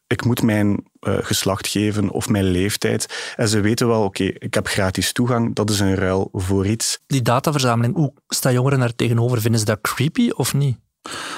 ik 0.07 0.25
moet 0.25 0.41
mijn 0.41 0.83
uh, 1.01 1.17
geslacht 1.21 1.67
geven 1.67 2.09
of 2.09 2.29
mijn 2.29 2.43
leeftijd. 2.43 3.33
En 3.35 3.47
ze 3.47 3.59
weten 3.59 3.87
wel, 3.87 4.03
oké, 4.03 4.23
ik 4.23 4.53
heb 4.53 4.67
gratis 4.67 5.11
toegang, 5.11 5.55
dat 5.55 5.69
is 5.69 5.79
een 5.79 5.95
ruil 5.95 6.29
voor 6.31 6.67
iets. 6.67 6.99
Die 7.07 7.21
dataverzameling, 7.21 7.95
hoe 7.95 8.13
staan 8.27 8.53
jongeren 8.53 8.79
daar 8.79 8.95
tegenover? 8.95 9.41
Vinden 9.41 9.59
ze 9.59 9.65
dat 9.65 9.81
creepy 9.81 10.29
of 10.29 10.53
niet? 10.53 10.77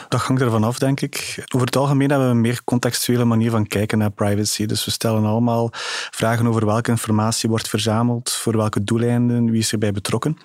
Dat 0.10 0.22
hangt 0.22 0.42
ervan 0.42 0.64
af, 0.64 0.80
denk 0.80 1.02
ik. 1.02 1.44
Over 1.54 1.66
het 1.68 1.76
algemeen 1.76 2.10
hebben 2.10 2.28
we 2.28 2.34
een 2.34 2.42
meer 2.42 2.64
contextuele 2.64 3.26
manier 3.26 3.52
van 3.52 3.68
kijken 3.68 3.98
naar 3.98 4.12
privacy. 4.12 4.66
Dus 4.66 4.86
we 4.86 4.92
stellen 4.92 5.26
allemaal 5.26 5.70
vragen 6.12 6.48
over 6.48 6.66
welke 6.66 6.92
informatie 6.92 7.50
wordt 7.50 7.70
verzameld, 7.70 8.32
voor 8.32 8.58
welke 8.58 8.84
doeleinden, 8.84 9.52
wie 9.52 9.60
is 9.60 9.72
erbij 9.72 9.92
betrokken. 9.92 10.38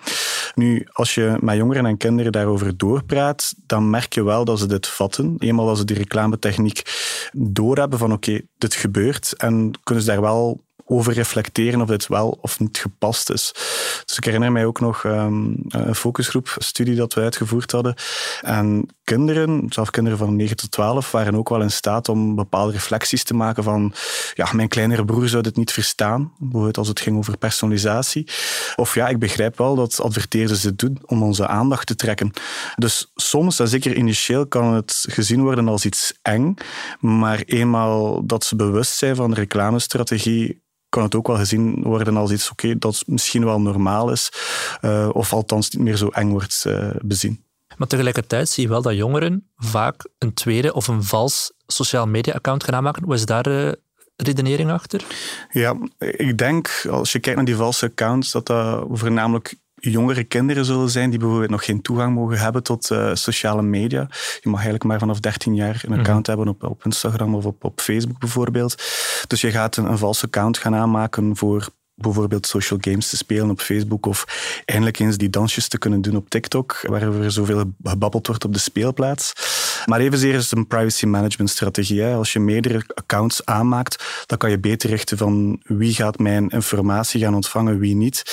Nu, 0.55 0.87
als 0.91 1.13
je 1.13 1.37
met 1.39 1.57
jongeren 1.57 1.85
en 1.85 1.97
kinderen 1.97 2.31
daarover 2.31 2.77
doorpraat, 2.77 3.53
dan 3.65 3.89
merk 3.89 4.13
je 4.13 4.23
wel 4.23 4.45
dat 4.45 4.59
ze 4.59 4.65
dit 4.65 4.87
vatten. 4.87 5.35
Eenmaal 5.39 5.69
als 5.69 5.79
ze 5.79 5.85
die 5.85 5.97
reclametechniek 5.97 6.81
doorhebben 7.33 7.99
van 7.99 8.11
oké, 8.13 8.41
dit 8.57 8.73
gebeurt, 8.73 9.33
en 9.37 9.71
kunnen 9.83 10.03
ze 10.03 10.09
daar 10.09 10.21
wel 10.21 10.63
over 10.85 11.13
reflecteren 11.13 11.81
of 11.81 11.87
dit 11.87 12.07
wel 12.07 12.37
of 12.41 12.59
niet 12.59 12.77
gepast 12.77 13.29
is. 13.29 13.51
Dus 14.05 14.17
ik 14.17 14.23
herinner 14.23 14.51
mij 14.51 14.65
ook 14.65 14.79
nog 14.79 15.03
um, 15.03 15.55
een 15.67 15.95
focusgroep-studie 15.95 16.95
dat 16.95 17.13
we 17.13 17.21
uitgevoerd 17.21 17.71
hadden. 17.71 17.95
En 18.41 18.89
kinderen, 19.03 19.65
zelfs 19.69 19.89
kinderen 19.89 20.17
van 20.17 20.35
9 20.35 20.55
tot 20.55 20.71
12, 20.71 21.11
waren 21.11 21.35
ook 21.35 21.49
wel 21.49 21.61
in 21.61 21.71
staat 21.71 22.09
om 22.09 22.35
bepaalde 22.35 22.71
reflecties 22.71 23.23
te 23.23 23.33
maken 23.33 23.63
van 23.63 23.93
ja, 24.33 24.49
mijn 24.53 24.67
kleinere 24.67 25.05
broer 25.05 25.27
zou 25.27 25.43
dit 25.43 25.55
niet 25.55 25.71
verstaan, 25.71 26.33
bijvoorbeeld 26.37 26.77
als 26.77 26.87
het 26.87 26.99
ging 26.99 27.17
over 27.17 27.37
personalisatie. 27.37 28.27
Of 28.75 28.95
ja, 28.95 29.07
ik 29.07 29.19
begrijp 29.19 29.57
wel 29.57 29.75
dat 29.75 30.01
adverteerders 30.01 30.61
dit 30.61 30.79
doen 30.79 30.97
om 31.05 31.23
onze 31.23 31.47
aandacht 31.47 31.87
te 31.87 31.95
trekken. 31.95 32.31
Dus 32.75 33.11
soms, 33.15 33.59
en 33.59 33.67
zeker 33.67 33.95
initieel, 33.95 34.47
kan 34.47 34.73
het 34.73 35.05
gezien 35.09 35.41
worden 35.41 35.67
als 35.67 35.85
iets 35.85 36.13
eng, 36.21 36.53
maar 36.99 37.41
eenmaal 37.45 38.25
dat 38.25 38.43
ze 38.43 38.55
bewust 38.55 38.97
zijn 38.97 39.15
van 39.15 39.29
de 39.29 39.35
reclamestrategie, 39.35 40.61
kan 40.89 41.03
het 41.03 41.15
ook 41.15 41.27
wel 41.27 41.37
gezien 41.37 41.83
worden 41.83 42.17
als 42.17 42.31
iets 42.31 42.49
oké, 42.49 42.77
dat 42.77 43.03
misschien 43.05 43.45
wel 43.45 43.61
normaal 43.61 44.11
is, 44.11 44.31
uh, 44.81 45.09
of 45.11 45.33
althans 45.33 45.69
niet 45.69 45.83
meer 45.83 45.97
zo 45.97 46.07
eng 46.07 46.29
wordt 46.29 46.63
uh, 46.67 46.89
bezien. 47.01 47.43
Maar 47.77 47.87
tegelijkertijd 47.87 48.49
zie 48.49 48.63
je 48.63 48.69
wel 48.69 48.81
dat 48.81 48.95
jongeren 48.95 49.51
vaak 49.55 50.09
een 50.17 50.33
tweede 50.33 50.73
of 50.73 50.87
een 50.87 51.03
vals 51.03 51.51
sociaal 51.67 52.07
media-account 52.07 52.63
gaan 52.63 52.75
aanmaken. 52.75 53.03
Hoe 53.03 53.13
is 53.13 53.25
daar 53.25 53.43
de 53.43 53.79
redenering 54.15 54.71
achter? 54.71 55.05
Ja, 55.51 55.77
ik 55.97 56.37
denk, 56.37 56.85
als 56.89 57.11
je 57.11 57.19
kijkt 57.19 57.37
naar 57.37 57.47
die 57.47 57.55
valse 57.55 57.85
accounts, 57.85 58.31
dat 58.31 58.47
dat 58.47 58.85
voornamelijk 58.91 59.55
jongere 59.75 60.23
kinderen 60.23 60.65
zullen 60.65 60.89
zijn 60.89 61.09
die 61.09 61.19
bijvoorbeeld 61.19 61.49
nog 61.49 61.65
geen 61.65 61.81
toegang 61.81 62.15
mogen 62.15 62.37
hebben 62.37 62.63
tot 62.63 62.89
uh, 62.89 63.09
sociale 63.13 63.61
media. 63.61 64.07
Je 64.41 64.49
mag 64.49 64.53
eigenlijk 64.53 64.83
maar 64.83 64.99
vanaf 64.99 65.19
13 65.19 65.55
jaar 65.55 65.83
een 65.85 65.99
account 65.99 66.27
mm 66.27 66.35
hebben 66.35 66.47
op, 66.47 66.63
op 66.63 66.85
Instagram 66.85 67.35
of 67.35 67.45
op, 67.45 67.63
op 67.63 67.81
Facebook 67.81 68.19
bijvoorbeeld. 68.19 68.75
Dus 69.27 69.41
je 69.41 69.51
gaat 69.51 69.77
een, 69.77 69.85
een 69.85 69.97
valse 69.97 70.25
account 70.25 70.57
gaan 70.57 70.75
aanmaken 70.75 71.35
voor 71.35 71.69
bijvoorbeeld 71.95 72.47
social 72.47 72.79
games 72.81 73.09
te 73.09 73.17
spelen 73.17 73.49
op 73.49 73.61
Facebook 73.61 74.05
of 74.05 74.25
eindelijk 74.65 74.99
eens 74.99 75.17
die 75.17 75.29
dansjes 75.29 75.67
te 75.67 75.77
kunnen 75.77 76.01
doen 76.01 76.15
op 76.15 76.29
TikTok, 76.29 76.79
waarover 76.81 77.31
zoveel 77.31 77.73
gebabbeld 77.83 78.27
wordt 78.27 78.45
op 78.45 78.53
de 78.53 78.59
speelplaats. 78.59 79.33
Maar 79.85 79.99
evenzeer 79.99 80.33
is 80.33 80.49
het 80.49 80.59
een 80.59 80.67
privacy 80.67 81.05
management 81.05 81.49
strategie. 81.49 82.05
Als 82.05 82.33
je 82.33 82.39
meerdere 82.39 82.83
accounts 82.93 83.45
aanmaakt, 83.45 84.23
dan 84.25 84.37
kan 84.37 84.49
je 84.49 84.59
beter 84.59 84.89
richten 84.89 85.17
van 85.17 85.61
wie 85.63 85.93
gaat 85.93 86.19
mijn 86.19 86.49
informatie 86.49 87.21
gaan 87.21 87.35
ontvangen, 87.35 87.79
wie 87.79 87.95
niet. 87.95 88.23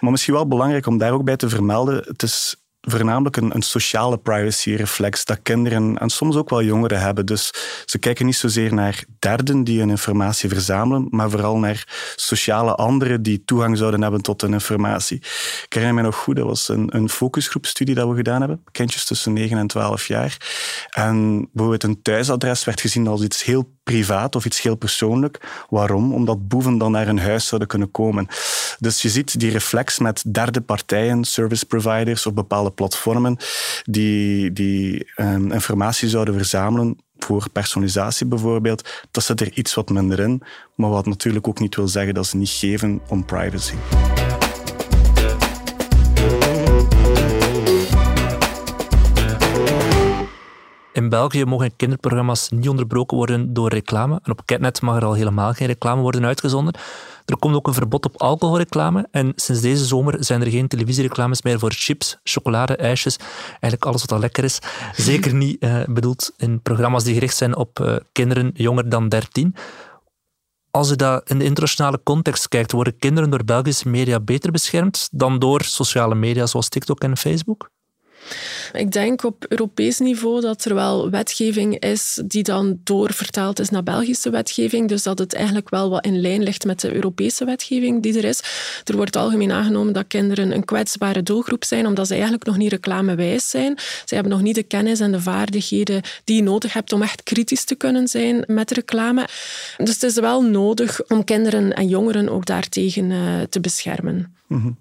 Maar 0.00 0.10
misschien 0.10 0.34
wel 0.34 0.48
belangrijk 0.48 0.86
om 0.86 0.98
daar 0.98 1.12
ook 1.12 1.24
bij 1.24 1.36
te 1.36 1.48
vermelden, 1.48 2.02
het 2.06 2.22
is 2.22 2.61
voornamelijk 2.88 3.36
een, 3.36 3.54
een 3.54 3.62
sociale 3.62 4.18
privacy-reflex 4.18 5.24
dat 5.24 5.38
kinderen 5.42 5.98
en 5.98 6.10
soms 6.10 6.36
ook 6.36 6.50
wel 6.50 6.62
jongeren 6.62 7.00
hebben. 7.00 7.26
Dus 7.26 7.50
ze 7.84 7.98
kijken 7.98 8.26
niet 8.26 8.36
zozeer 8.36 8.74
naar 8.74 9.04
derden 9.18 9.64
die 9.64 9.78
hun 9.78 9.90
informatie 9.90 10.48
verzamelen, 10.48 11.06
maar 11.10 11.30
vooral 11.30 11.58
naar 11.58 12.12
sociale 12.16 12.74
anderen 12.74 13.22
die 13.22 13.44
toegang 13.44 13.78
zouden 13.78 14.02
hebben 14.02 14.22
tot 14.22 14.40
hun 14.40 14.52
informatie. 14.52 15.16
Ik 15.64 15.72
herinner 15.72 15.94
me 15.94 16.02
nog 16.02 16.16
goed, 16.16 16.36
dat 16.36 16.46
was 16.46 16.68
een, 16.68 16.96
een 16.96 17.08
focusgroepstudie 17.08 17.94
dat 17.94 18.08
we 18.08 18.14
gedaan 18.14 18.40
hebben, 18.40 18.64
kindjes 18.72 19.04
tussen 19.04 19.32
9 19.32 19.58
en 19.58 19.66
12 19.66 20.06
jaar. 20.06 20.36
En 20.90 21.48
bijvoorbeeld 21.52 21.82
een 21.82 22.02
thuisadres 22.02 22.64
werd 22.64 22.80
gezien 22.80 23.06
als 23.06 23.22
iets 23.22 23.44
heel 23.44 23.80
privaat 23.82 24.36
of 24.36 24.44
iets 24.44 24.62
heel 24.62 24.74
persoonlijk. 24.74 25.64
Waarom? 25.68 26.14
Omdat 26.14 26.48
boeven 26.48 26.78
dan 26.78 26.90
naar 26.90 27.08
een 27.08 27.18
huis 27.18 27.46
zouden 27.46 27.68
kunnen 27.68 27.90
komen. 27.90 28.26
Dus 28.78 29.02
je 29.02 29.08
ziet 29.08 29.40
die 29.40 29.50
reflex 29.50 29.98
met 29.98 30.24
derde 30.34 30.60
partijen, 30.60 31.24
service 31.24 31.66
providers 31.66 32.26
of 32.26 32.34
bepaalde 32.34 32.70
platformen 32.70 33.36
die, 33.84 34.52
die 34.52 35.12
um, 35.16 35.52
informatie 35.52 36.08
zouden 36.08 36.34
verzamelen 36.34 36.96
voor 37.18 37.50
personalisatie 37.52 38.26
bijvoorbeeld, 38.26 38.88
dat 39.10 39.24
zit 39.24 39.40
er 39.40 39.52
iets 39.52 39.74
wat 39.74 39.88
minder 39.88 40.20
in. 40.20 40.42
Maar 40.74 40.90
wat 40.90 41.06
natuurlijk 41.06 41.48
ook 41.48 41.60
niet 41.60 41.76
wil 41.76 41.88
zeggen 41.88 42.14
dat 42.14 42.26
ze 42.26 42.36
niet 42.36 42.48
geven 42.48 43.00
om 43.08 43.24
privacy. 43.24 43.74
In 50.92 51.08
België 51.08 51.44
mogen 51.44 51.76
kinderprogramma's 51.76 52.48
niet 52.50 52.68
onderbroken 52.68 53.16
worden 53.16 53.52
door 53.52 53.68
reclame. 53.68 54.20
En 54.22 54.32
op 54.32 54.42
Catnet 54.44 54.80
mag 54.80 54.96
er 54.96 55.04
al 55.04 55.12
helemaal 55.12 55.52
geen 55.52 55.66
reclame 55.66 56.00
worden 56.00 56.24
uitgezonden. 56.24 56.74
Er 57.24 57.38
komt 57.38 57.54
ook 57.54 57.66
een 57.66 57.74
verbod 57.74 58.04
op 58.04 58.20
alcoholreclame. 58.20 59.08
En 59.10 59.32
sinds 59.36 59.60
deze 59.60 59.84
zomer 59.84 60.24
zijn 60.24 60.40
er 60.40 60.50
geen 60.50 60.68
televisiereclames 60.68 61.42
meer 61.42 61.58
voor 61.58 61.72
chips, 61.72 62.18
chocolade, 62.22 62.76
ijsjes. 62.76 63.16
Eigenlijk 63.50 63.84
alles 63.84 64.00
wat 64.00 64.12
al 64.12 64.18
lekker 64.18 64.44
is. 64.44 64.58
Zeker 64.92 65.34
niet 65.34 65.60
eh, 65.60 65.82
bedoeld 65.86 66.32
in 66.36 66.62
programma's 66.62 67.04
die 67.04 67.14
gericht 67.14 67.36
zijn 67.36 67.56
op 67.56 67.78
uh, 67.78 67.96
kinderen 68.12 68.50
jonger 68.54 68.88
dan 68.88 69.08
13. 69.08 69.54
Als 70.70 70.88
je 70.88 70.96
dat 70.96 71.30
in 71.30 71.38
de 71.38 71.44
internationale 71.44 72.00
context 72.02 72.48
kijkt, 72.48 72.72
worden 72.72 72.98
kinderen 72.98 73.30
door 73.30 73.44
Belgische 73.44 73.88
media 73.88 74.20
beter 74.20 74.50
beschermd 74.50 75.08
dan 75.12 75.38
door 75.38 75.62
sociale 75.62 76.14
media 76.14 76.46
zoals 76.46 76.68
TikTok 76.68 77.00
en 77.00 77.16
Facebook? 77.16 77.70
Ik 78.72 78.90
denk 78.90 79.24
op 79.24 79.44
Europees 79.48 79.98
niveau 79.98 80.40
dat 80.40 80.64
er 80.64 80.74
wel 80.74 81.10
wetgeving 81.10 81.78
is 81.78 82.22
die 82.24 82.42
dan 82.42 82.80
doorvertaald 82.84 83.58
is 83.58 83.70
naar 83.70 83.82
Belgische 83.82 84.30
wetgeving. 84.30 84.88
Dus 84.88 85.02
dat 85.02 85.18
het 85.18 85.34
eigenlijk 85.34 85.70
wel 85.70 85.90
wat 85.90 86.04
in 86.04 86.20
lijn 86.20 86.42
ligt 86.42 86.64
met 86.64 86.80
de 86.80 86.94
Europese 86.94 87.44
wetgeving 87.44 88.02
die 88.02 88.18
er 88.18 88.24
is. 88.24 88.40
Er 88.84 88.96
wordt 88.96 89.16
algemeen 89.16 89.52
aangenomen 89.52 89.92
dat 89.92 90.06
kinderen 90.06 90.52
een 90.52 90.64
kwetsbare 90.64 91.22
doelgroep 91.22 91.64
zijn, 91.64 91.86
omdat 91.86 92.06
ze 92.06 92.12
eigenlijk 92.12 92.44
nog 92.44 92.56
niet 92.56 92.70
reclamewijs 92.70 93.50
zijn. 93.50 93.78
Ze 94.04 94.14
hebben 94.14 94.32
nog 94.32 94.42
niet 94.42 94.54
de 94.54 94.62
kennis 94.62 95.00
en 95.00 95.12
de 95.12 95.20
vaardigheden 95.20 96.02
die 96.24 96.36
je 96.36 96.42
nodig 96.42 96.72
hebt 96.72 96.92
om 96.92 97.02
echt 97.02 97.22
kritisch 97.22 97.64
te 97.64 97.74
kunnen 97.74 98.08
zijn 98.08 98.44
met 98.46 98.70
reclame. 98.70 99.28
Dus 99.76 99.94
het 99.94 100.02
is 100.02 100.14
wel 100.14 100.42
nodig 100.42 101.00
om 101.08 101.24
kinderen 101.24 101.72
en 101.72 101.88
jongeren 101.88 102.28
ook 102.28 102.46
daartegen 102.46 103.10
uh, 103.10 103.40
te 103.50 103.60
beschermen. 103.60 104.36
Mm 104.46 104.76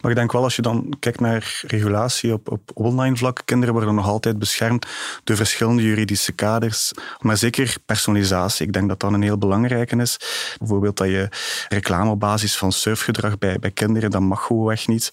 maar 0.00 0.10
ik 0.10 0.16
denk 0.16 0.32
wel, 0.32 0.42
als 0.42 0.56
je 0.56 0.62
dan 0.62 0.96
kijkt 0.98 1.20
naar 1.20 1.62
regulatie 1.66 2.32
op, 2.32 2.50
op 2.50 2.70
online 2.74 3.16
vlak, 3.16 3.42
kinderen 3.44 3.74
worden 3.74 3.94
nog 3.94 4.06
altijd 4.06 4.38
beschermd 4.38 4.86
door 5.24 5.36
verschillende 5.36 5.82
juridische 5.82 6.32
kaders, 6.32 6.92
maar 7.20 7.36
zeker 7.36 7.74
personalisatie. 7.86 8.66
Ik 8.66 8.72
denk 8.72 8.88
dat 8.88 9.00
dat 9.00 9.12
een 9.12 9.22
heel 9.22 9.38
belangrijke 9.38 9.96
is. 9.96 10.16
Bijvoorbeeld 10.58 10.96
dat 10.96 11.06
je 11.06 11.28
reclame 11.68 12.10
op 12.10 12.20
basis 12.20 12.56
van 12.56 12.72
surfgedrag 12.72 13.38
bij, 13.38 13.58
bij 13.58 13.70
kinderen, 13.70 14.10
dat 14.10 14.20
mag 14.20 14.46
gewoon 14.46 14.72
echt 14.72 14.88
niet. 14.88 15.10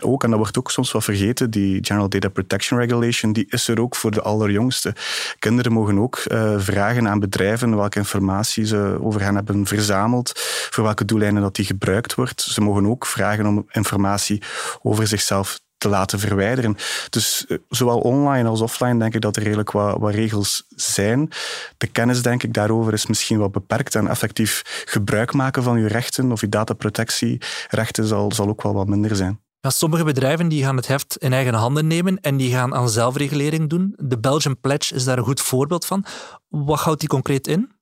Ook, 0.00 0.24
en 0.24 0.30
dat 0.30 0.38
wordt 0.38 0.58
ook 0.58 0.70
soms 0.70 0.92
wel 0.92 1.02
vergeten, 1.02 1.50
die 1.50 1.84
General 1.84 2.08
Data 2.08 2.28
Protection 2.28 2.78
Regulation, 2.78 3.32
die 3.32 3.46
is 3.48 3.68
er 3.68 3.80
ook 3.80 3.96
voor 3.96 4.10
de 4.10 4.22
allerjongste. 4.22 4.94
Kinderen 5.38 5.72
mogen 5.72 5.98
ook 5.98 6.22
uh, 6.26 6.54
vragen 6.58 7.08
aan 7.08 7.20
bedrijven 7.20 7.76
welke 7.76 7.98
informatie 7.98 8.66
ze 8.66 8.98
over 9.00 9.20
hen 9.22 9.34
hebben 9.34 9.66
verzameld, 9.66 10.32
voor 10.70 10.84
welke 10.84 11.04
doeleinden 11.04 11.42
dat 11.42 11.54
die 11.54 11.64
gebruikt 11.64 12.14
wordt. 12.14 12.42
Ze 12.42 12.60
mogen 12.60 12.86
ook 12.86 13.06
vragen 13.06 13.46
om 13.46 13.66
informatie 13.70 13.96
informatie 13.98 14.42
over 14.82 15.06
zichzelf 15.06 15.60
te 15.78 15.88
laten 15.88 16.18
verwijderen. 16.18 16.76
Dus 17.10 17.46
eh, 17.46 17.56
zowel 17.68 17.98
online 17.98 18.48
als 18.48 18.60
offline 18.60 18.98
denk 18.98 19.14
ik 19.14 19.20
dat 19.20 19.36
er 19.36 19.42
redelijk 19.42 19.70
wat, 19.70 20.14
regels 20.14 20.64
zijn. 20.68 21.30
De 21.76 21.86
kennis, 21.86 22.22
denk 22.22 22.42
ik, 22.42 22.54
daarover 22.54 22.92
is 22.92 23.06
misschien 23.06 23.38
wat 23.38 23.52
beperkt 23.52 23.94
en 23.94 24.08
effectief 24.08 24.82
gebruik 24.84 25.32
maken 25.32 25.62
van 25.62 25.80
je 25.80 25.86
rechten 25.86 26.32
of 26.32 26.40
je 26.40 26.48
dataprotectierechten 26.48 28.06
zal, 28.06 28.32
zal 28.32 28.48
ook 28.48 28.62
wel 28.62 28.74
wat 28.74 28.88
minder 28.88 29.16
zijn. 29.16 29.40
Ja, 29.60 29.70
sommige 29.70 30.04
bedrijven 30.04 30.48
die 30.48 30.62
gaan 30.64 30.76
het 30.76 30.86
heft 30.86 31.16
in 31.16 31.32
eigen 31.32 31.54
handen 31.54 31.86
nemen 31.86 32.20
en 32.20 32.36
die 32.36 32.52
gaan 32.52 32.74
aan 32.74 32.88
zelfregulering 32.88 33.68
doen. 33.68 33.92
De 33.96 34.18
Belgian 34.18 34.60
Pledge 34.60 34.94
is 34.94 35.04
daar 35.04 35.18
een 35.18 35.24
goed 35.24 35.40
voorbeeld 35.40 35.84
van. 35.84 36.04
Wat 36.48 36.80
houdt 36.80 37.00
die 37.00 37.08
concreet 37.08 37.46
in? 37.46 37.77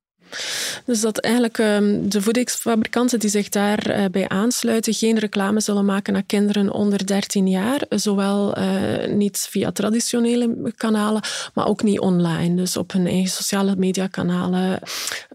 Dus 0.85 1.01
dat 1.01 1.19
eigenlijk 1.19 1.59
ehm, 1.59 2.09
de 2.09 2.23
voedingsfabrikanten 2.23 3.19
die 3.19 3.31
zich 3.31 3.49
daarbij 3.49 4.05
eh, 4.05 4.11
bij 4.11 4.29
aansluiten 4.29 4.95
geen 4.95 5.19
reclame 5.19 5.61
zullen 5.61 5.85
maken 5.85 6.13
naar 6.13 6.23
kinderen 6.23 6.71
onder 6.71 7.07
13 7.07 7.49
jaar. 7.49 7.83
Zowel 7.89 8.55
eh, 8.55 9.09
niet 9.09 9.47
via 9.51 9.73
traditionele 9.73 10.73
kanalen, 10.77 11.23
maar 11.55 11.67
ook 11.67 11.83
niet 11.83 12.01
online. 12.01 12.55
Dus 12.55 12.77
op 12.77 12.93
hun 12.93 13.07
eigen 13.07 13.31
sociale 13.31 13.77
mediakanalen, 13.77 14.81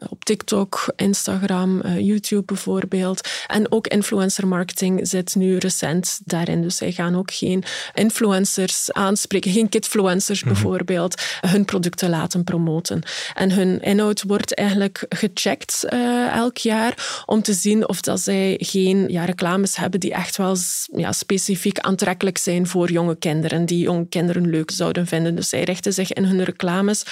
op 0.10 0.26
TikTok, 0.26 0.94
Instagram, 0.96 1.82
eh, 1.82 2.00
YouTube 2.00 2.44
bijvoorbeeld. 2.46 3.30
En 3.48 3.72
ook 3.72 3.88
influencer 3.88 4.48
marketing 4.48 5.08
zit 5.08 5.36
nu 5.36 5.58
recent 5.58 6.20
daarin. 6.26 6.62
Dus 6.62 6.76
zij 6.76 6.92
gaan 6.92 7.16
ook 7.16 7.32
geen 7.32 7.64
influencers 7.94 8.92
aanspreken, 8.92 9.52
geen 9.52 9.70
kidfluencers 9.70 10.44
mhm. 10.44 10.54
bijvoorbeeld, 10.54 11.22
hun 11.48 11.66
producten 11.66 12.10
laten 12.10 12.44
promoten. 12.44 13.02
En 13.34 13.52
hun 13.52 13.82
inhoud 13.82 14.24
wordt 14.28 14.56
eigenlijk 14.56 14.81
gecheckt 15.10 15.86
uh, 15.90 16.36
elk 16.36 16.58
jaar 16.58 17.24
om 17.26 17.42
te 17.42 17.54
zien 17.54 17.88
of 17.88 18.02
dat 18.02 18.20
zij 18.20 18.56
geen 18.60 19.10
ja, 19.10 19.26
reclames 19.26 19.76
hebben 19.76 20.00
die 20.00 20.14
echt 20.14 20.38
wel 20.38 20.56
ja, 20.96 21.12
specifiek 21.12 21.80
aantrekkelijk 21.80 22.38
zijn 22.38 22.68
voor 22.68 22.92
jonge 22.92 23.16
kinderen, 23.16 23.66
die 23.66 23.80
jonge 23.80 24.08
kinderen 24.08 24.50
leuk 24.50 24.72
zouden 24.72 25.08
vinden. 25.08 25.36
Dus 25.36 25.50
zij 25.50 25.64
richten 25.64 25.94
zich 25.94 26.14
in 26.14 26.24
hun 26.24 26.44
reclames 26.44 27.04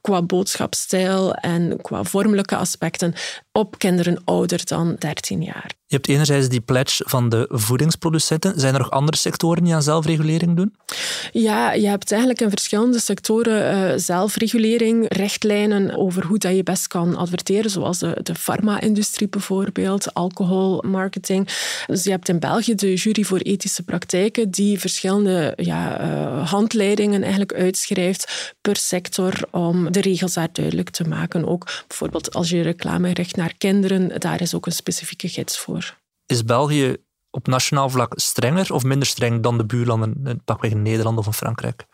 qua 0.00 0.22
boodschapstijl 0.22 1.34
en 1.34 1.80
qua 1.82 2.04
vormelijke 2.04 2.56
aspecten 2.56 3.14
op 3.52 3.78
kinderen 3.78 4.22
ouder 4.24 4.64
dan 4.64 4.96
13 4.98 5.42
jaar. 5.42 5.70
Je 5.90 5.96
hebt 5.96 6.08
enerzijds 6.08 6.48
die 6.48 6.60
pledge 6.60 7.04
van 7.06 7.28
de 7.28 7.46
voedingsproducenten. 7.50 8.60
Zijn 8.60 8.74
er 8.74 8.80
nog 8.80 8.90
andere 8.90 9.16
sectoren 9.16 9.64
die 9.64 9.74
aan 9.74 9.82
zelfregulering 9.82 10.56
doen? 10.56 10.74
Ja, 11.32 11.72
je 11.72 11.86
hebt 11.86 12.10
eigenlijk 12.10 12.40
in 12.40 12.50
verschillende 12.50 13.00
sectoren 13.00 13.74
uh, 13.74 13.92
zelfregulering, 13.96 15.04
richtlijnen 15.08 15.96
over 15.96 16.24
hoe 16.24 16.38
dat 16.38 16.56
je 16.56 16.62
best 16.62 16.86
kan 16.86 17.16
adverteren, 17.16 17.70
zoals 17.70 17.98
de, 17.98 18.18
de 18.22 18.34
farma-industrie 18.34 19.28
bijvoorbeeld, 19.28 20.14
alcoholmarketing. 20.14 21.48
Dus 21.86 22.04
je 22.04 22.10
hebt 22.10 22.28
in 22.28 22.38
België 22.38 22.74
de 22.74 22.94
jury 22.94 23.22
voor 23.22 23.38
ethische 23.38 23.82
praktijken 23.82 24.50
die 24.50 24.80
verschillende 24.80 25.52
ja, 25.56 26.00
uh, 26.00 26.50
handleidingen 26.50 27.20
eigenlijk 27.22 27.52
uitschrijft 27.52 28.54
per 28.60 28.76
sector 28.76 29.32
om 29.50 29.92
de 29.92 30.00
regels 30.00 30.32
daar 30.32 30.48
duidelijk 30.52 30.90
te 30.90 31.04
maken. 31.04 31.46
Ook 31.46 31.84
bijvoorbeeld 31.86 32.34
als 32.34 32.50
je 32.50 32.60
reclame 32.60 33.12
richt 33.12 33.36
naar 33.36 33.54
kinderen, 33.58 34.20
daar 34.20 34.40
is 34.40 34.54
ook 34.54 34.66
een 34.66 34.72
specifieke 34.72 35.28
gids 35.28 35.58
voor. 35.58 35.76
Is 36.28 36.44
België 36.44 36.96
op 37.30 37.46
nationaal 37.46 37.88
vlak 37.88 38.12
strenger 38.16 38.72
of 38.72 38.84
minder 38.84 39.08
streng 39.08 39.42
dan 39.42 39.58
de 39.58 39.66
buurlanden, 39.66 40.42
pakweg 40.44 40.70
in 40.70 40.82
Nederland 40.82 41.18
of 41.18 41.36
Frankrijk? 41.36 41.86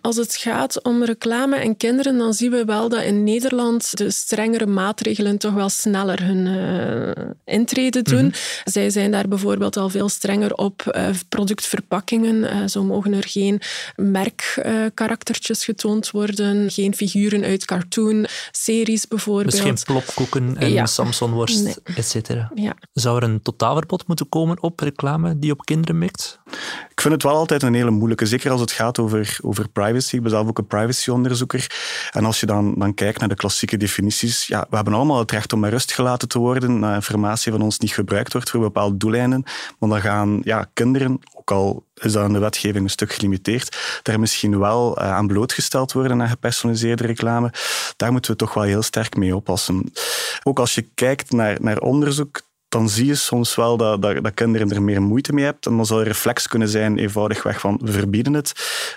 Als 0.00 0.16
het 0.16 0.36
gaat 0.36 0.82
om 0.82 1.04
reclame 1.04 1.56
en 1.56 1.76
kinderen, 1.76 2.18
dan 2.18 2.34
zien 2.34 2.50
we 2.50 2.64
wel 2.64 2.88
dat 2.88 3.02
in 3.02 3.24
Nederland 3.24 3.96
de 3.96 4.10
strengere 4.10 4.66
maatregelen 4.66 5.38
toch 5.38 5.52
wel 5.52 5.68
sneller 5.68 6.22
hun 6.22 6.46
uh, 6.46 7.24
intrede 7.44 8.02
doen. 8.02 8.24
Mhm. 8.24 8.34
Zij 8.64 8.90
zijn 8.90 9.10
daar 9.10 9.28
bijvoorbeeld 9.28 9.76
al 9.76 9.88
veel 9.88 10.08
strenger 10.08 10.54
op 10.54 10.92
uh, 10.96 11.08
productverpakkingen. 11.28 12.36
Uh, 12.36 12.66
zo 12.66 12.84
mogen 12.84 13.12
er 13.12 13.28
geen 13.28 13.60
merkkaraktertjes 13.96 15.64
getoond 15.64 16.10
worden, 16.10 16.70
geen 16.70 16.94
figuren 16.94 17.44
uit 17.44 17.64
cartoon, 17.64 18.26
series 18.52 19.08
bijvoorbeeld. 19.08 19.50
Dus 19.50 19.60
geen 19.60 19.78
plopkoeken 19.84 20.56
en 20.58 20.72
ja. 20.72 20.86
Samsonworst, 20.86 21.64
nee. 21.64 21.74
et 21.96 22.06
cetera. 22.06 22.50
Ja. 22.54 22.76
Zou 22.92 23.16
er 23.16 23.22
een 23.22 23.42
totaalverbod 23.42 24.06
moeten 24.06 24.28
komen 24.28 24.62
op 24.62 24.80
reclame 24.80 25.38
die 25.38 25.52
op 25.52 25.64
kinderen 25.64 25.98
mikt? 25.98 26.40
Ik 26.90 27.00
vind 27.00 27.14
het 27.14 27.22
wel 27.22 27.34
altijd 27.34 27.62
een 27.62 27.74
hele 27.74 27.90
moeilijke, 27.90 28.26
zeker 28.26 28.50
als 28.50 28.60
het 28.60 28.72
gaat 28.72 28.98
over 28.98 29.38
over 29.42 29.68
privacy. 29.68 30.16
Ik 30.16 30.22
ben 30.22 30.30
zelf 30.30 30.48
ook 30.48 30.58
een 30.58 30.66
privacyonderzoeker. 30.66 31.66
En 32.10 32.24
als 32.24 32.40
je 32.40 32.46
dan, 32.46 32.74
dan 32.78 32.94
kijkt 32.94 33.20
naar 33.20 33.28
de 33.28 33.34
klassieke 33.34 33.76
definities, 33.76 34.46
ja, 34.46 34.66
we 34.70 34.76
hebben 34.76 34.94
allemaal 34.94 35.18
het 35.18 35.30
recht 35.30 35.52
om 35.52 35.60
met 35.60 35.70
rust 35.70 35.92
gelaten 35.92 36.28
te 36.28 36.38
worden, 36.38 36.80
dat 36.80 36.94
informatie 36.94 37.52
van 37.52 37.62
ons 37.62 37.78
niet 37.78 37.92
gebruikt 37.92 38.32
wordt 38.32 38.50
voor 38.50 38.60
bepaalde 38.60 38.96
doeleinden. 38.96 39.44
Maar 39.78 39.88
dan 39.88 40.00
gaan 40.00 40.40
ja, 40.44 40.70
kinderen, 40.72 41.18
ook 41.34 41.50
al 41.50 41.84
is 41.94 42.12
dat 42.12 42.26
in 42.26 42.32
de 42.32 42.38
wetgeving 42.38 42.84
een 42.84 42.90
stuk 42.90 43.12
gelimiteerd, 43.12 44.00
daar 44.02 44.20
misschien 44.20 44.58
wel 44.58 44.98
uh, 44.98 45.12
aan 45.12 45.26
blootgesteld 45.26 45.92
worden 45.92 46.22
aan 46.22 46.28
gepersonaliseerde 46.28 47.06
reclame. 47.06 47.52
Daar 47.96 48.12
moeten 48.12 48.30
we 48.30 48.36
toch 48.36 48.54
wel 48.54 48.64
heel 48.64 48.82
sterk 48.82 49.16
mee 49.16 49.36
oppassen. 49.36 49.92
Ook 50.42 50.58
als 50.58 50.74
je 50.74 50.88
kijkt 50.94 51.32
naar, 51.32 51.56
naar 51.60 51.78
onderzoek, 51.78 52.40
dan 52.72 52.88
zie 52.88 53.06
je 53.06 53.14
soms 53.14 53.54
wel 53.54 53.76
dat, 53.76 54.02
dat, 54.02 54.22
dat, 54.22 54.34
kinderen 54.34 54.70
er 54.70 54.82
meer 54.82 55.02
moeite 55.02 55.32
mee 55.32 55.44
hebben. 55.44 55.62
En 55.62 55.76
dan 55.76 55.86
zal 55.86 55.98
een 55.98 56.04
reflex 56.04 56.48
kunnen 56.48 56.68
zijn, 56.68 56.98
eenvoudigweg 56.98 57.60
van 57.60 57.78
we 57.82 57.92
verbieden 57.92 58.32
het. 58.32 58.52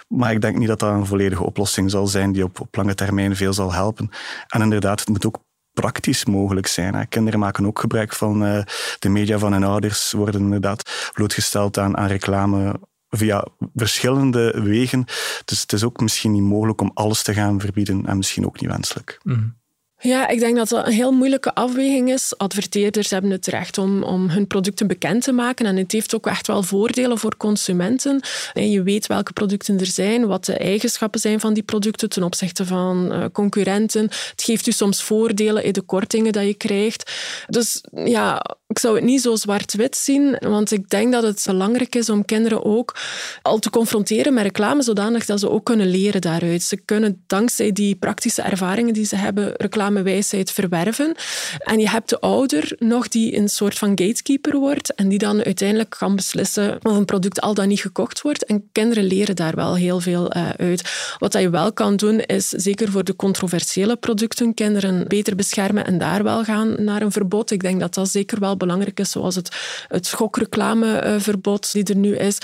Maar 0.07 0.31
ik 0.31 0.41
denk 0.41 0.57
niet 0.57 0.67
dat 0.67 0.79
dat 0.79 0.93
een 0.93 1.05
volledige 1.05 1.43
oplossing 1.43 1.91
zal 1.91 2.07
zijn 2.07 2.31
die 2.31 2.43
op, 2.43 2.67
lange 2.71 2.95
termijn 2.95 3.35
veel 3.35 3.53
zal 3.53 3.73
helpen. 3.73 4.09
En 4.47 4.61
inderdaad, 4.61 4.99
het 4.99 5.09
moet 5.09 5.25
ook 5.25 5.39
praktisch 5.73 6.25
mogelijk 6.25 6.67
zijn. 6.67 7.07
Kinderen 7.07 7.39
maken 7.39 7.65
ook 7.65 7.79
gebruik 7.79 8.13
van 8.13 8.45
uh, 8.45 8.61
de 8.99 9.09
media 9.09 9.37
van 9.37 9.51
hun 9.51 9.63
ouders, 9.63 10.11
worden 10.11 10.41
inderdaad 10.41 11.09
blootgesteld 11.13 11.77
aan, 11.77 11.97
aan 11.97 12.07
reclame 12.07 12.79
via 13.09 13.47
verschillende 13.73 14.61
wegen. 14.61 15.05
Dus 15.45 15.61
het 15.61 15.73
is 15.73 15.83
ook 15.83 15.99
misschien 15.99 16.31
niet 16.31 16.43
mogelijk 16.43 16.81
om 16.81 16.91
alles 16.93 17.23
te 17.23 17.33
gaan 17.33 17.59
verbieden 17.59 18.05
en 18.05 18.17
misschien 18.17 18.45
ook 18.45 18.61
niet 18.61 18.69
wenselijk. 18.69 19.19
Mm. 19.23 19.63
Ja, 20.05 20.27
ik 20.27 20.39
denk 20.39 20.55
dat 20.55 20.69
dat 20.69 20.85
een 20.85 20.93
heel 20.93 21.11
moeilijke 21.11 21.53
afweging 21.53 22.11
is. 22.11 22.37
Adverteerders 22.37 23.09
hebben 23.09 23.31
het 23.31 23.47
recht 23.47 23.77
om, 23.77 24.03
om 24.03 24.29
hun 24.29 24.47
producten 24.47 24.87
bekend 24.87 25.23
te 25.23 25.31
maken 25.31 25.65
en 25.65 25.75
het 25.75 25.91
heeft 25.91 26.15
ook 26.15 26.27
echt 26.27 26.47
wel 26.47 26.63
voordelen 26.63 27.17
voor 27.17 27.37
consumenten. 27.37 28.21
Je 28.53 28.83
weet 28.83 29.07
welke 29.07 29.33
producten 29.33 29.79
er 29.79 29.85
zijn, 29.85 30.27
wat 30.27 30.45
de 30.45 30.57
eigenschappen 30.57 31.19
zijn 31.19 31.39
van 31.39 31.53
die 31.53 31.63
producten 31.63 32.09
ten 32.09 32.23
opzichte 32.23 32.65
van 32.65 33.13
uh, 33.13 33.25
concurrenten. 33.31 34.01
Het 34.01 34.43
geeft 34.43 34.67
u 34.67 34.71
soms 34.71 35.03
voordelen 35.03 35.63
in 35.63 35.73
de 35.73 35.81
kortingen 35.81 36.33
dat 36.33 36.45
je 36.45 36.53
krijgt. 36.53 37.11
Dus 37.47 37.83
ja, 37.91 38.41
ik 38.75 38.81
zou 38.81 38.95
het 38.95 39.03
niet 39.03 39.21
zo 39.21 39.35
zwart-wit 39.35 39.95
zien, 39.97 40.37
want 40.39 40.71
ik 40.71 40.89
denk 40.89 41.11
dat 41.11 41.23
het 41.23 41.43
belangrijk 41.45 41.95
is 41.95 42.09
om 42.09 42.25
kinderen 42.25 42.65
ook 42.65 42.95
al 43.41 43.59
te 43.59 43.69
confronteren 43.69 44.33
met 44.33 44.43
reclame, 44.43 44.81
zodanig 44.81 45.25
dat 45.25 45.39
ze 45.39 45.49
ook 45.49 45.65
kunnen 45.65 45.87
leren 45.87 46.21
daaruit. 46.21 46.63
Ze 46.63 46.77
kunnen 46.77 47.23
dankzij 47.27 47.71
die 47.71 47.95
praktische 47.95 48.41
ervaringen 48.41 48.93
die 48.93 49.05
ze 49.05 49.15
hebben, 49.15 49.53
reclamewijsheid 49.57 50.51
verwerven. 50.51 51.15
En 51.57 51.79
je 51.79 51.89
hebt 51.89 52.09
de 52.09 52.19
ouder 52.19 52.75
nog 52.79 53.07
die 53.07 53.37
een 53.37 53.49
soort 53.49 53.77
van 53.77 53.89
gatekeeper 53.89 54.57
wordt 54.57 54.93
en 54.95 55.09
die 55.09 55.19
dan 55.19 55.43
uiteindelijk 55.43 55.95
kan 55.97 56.15
beslissen 56.15 56.77
of 56.81 56.95
een 56.95 57.05
product 57.05 57.41
al 57.41 57.53
dan 57.53 57.67
niet 57.67 57.81
gekocht 57.81 58.21
wordt. 58.21 58.45
En 58.45 58.69
kinderen 58.71 59.03
leren 59.03 59.35
daar 59.35 59.55
wel 59.55 59.75
heel 59.75 59.99
veel 59.99 60.35
uh, 60.35 60.49
uit. 60.49 61.15
Wat 61.17 61.33
je 61.33 61.49
wel 61.49 61.73
kan 61.73 61.95
doen, 61.95 62.19
is 62.19 62.49
zeker 62.49 62.91
voor 62.91 63.03
de 63.03 63.15
controversiële 63.15 63.95
producten 63.95 64.53
kinderen 64.53 65.07
beter 65.07 65.35
beschermen 65.35 65.85
en 65.85 65.97
daar 65.97 66.23
wel 66.23 66.43
gaan 66.43 66.83
naar 66.83 67.01
een 67.01 67.11
verbod. 67.11 67.51
Ik 67.51 67.61
denk 67.61 67.79
dat 67.79 67.93
dat 67.93 68.09
zeker 68.09 68.39
wel 68.39 68.45
belangrijk 68.49 68.63
is, 68.93 69.11
zoals 69.11 69.35
het, 69.35 69.55
het 69.87 70.05
schokreclameverbod 70.05 71.71
die 71.71 71.83
er 71.83 71.95
nu 71.95 72.15
is, 72.15 72.37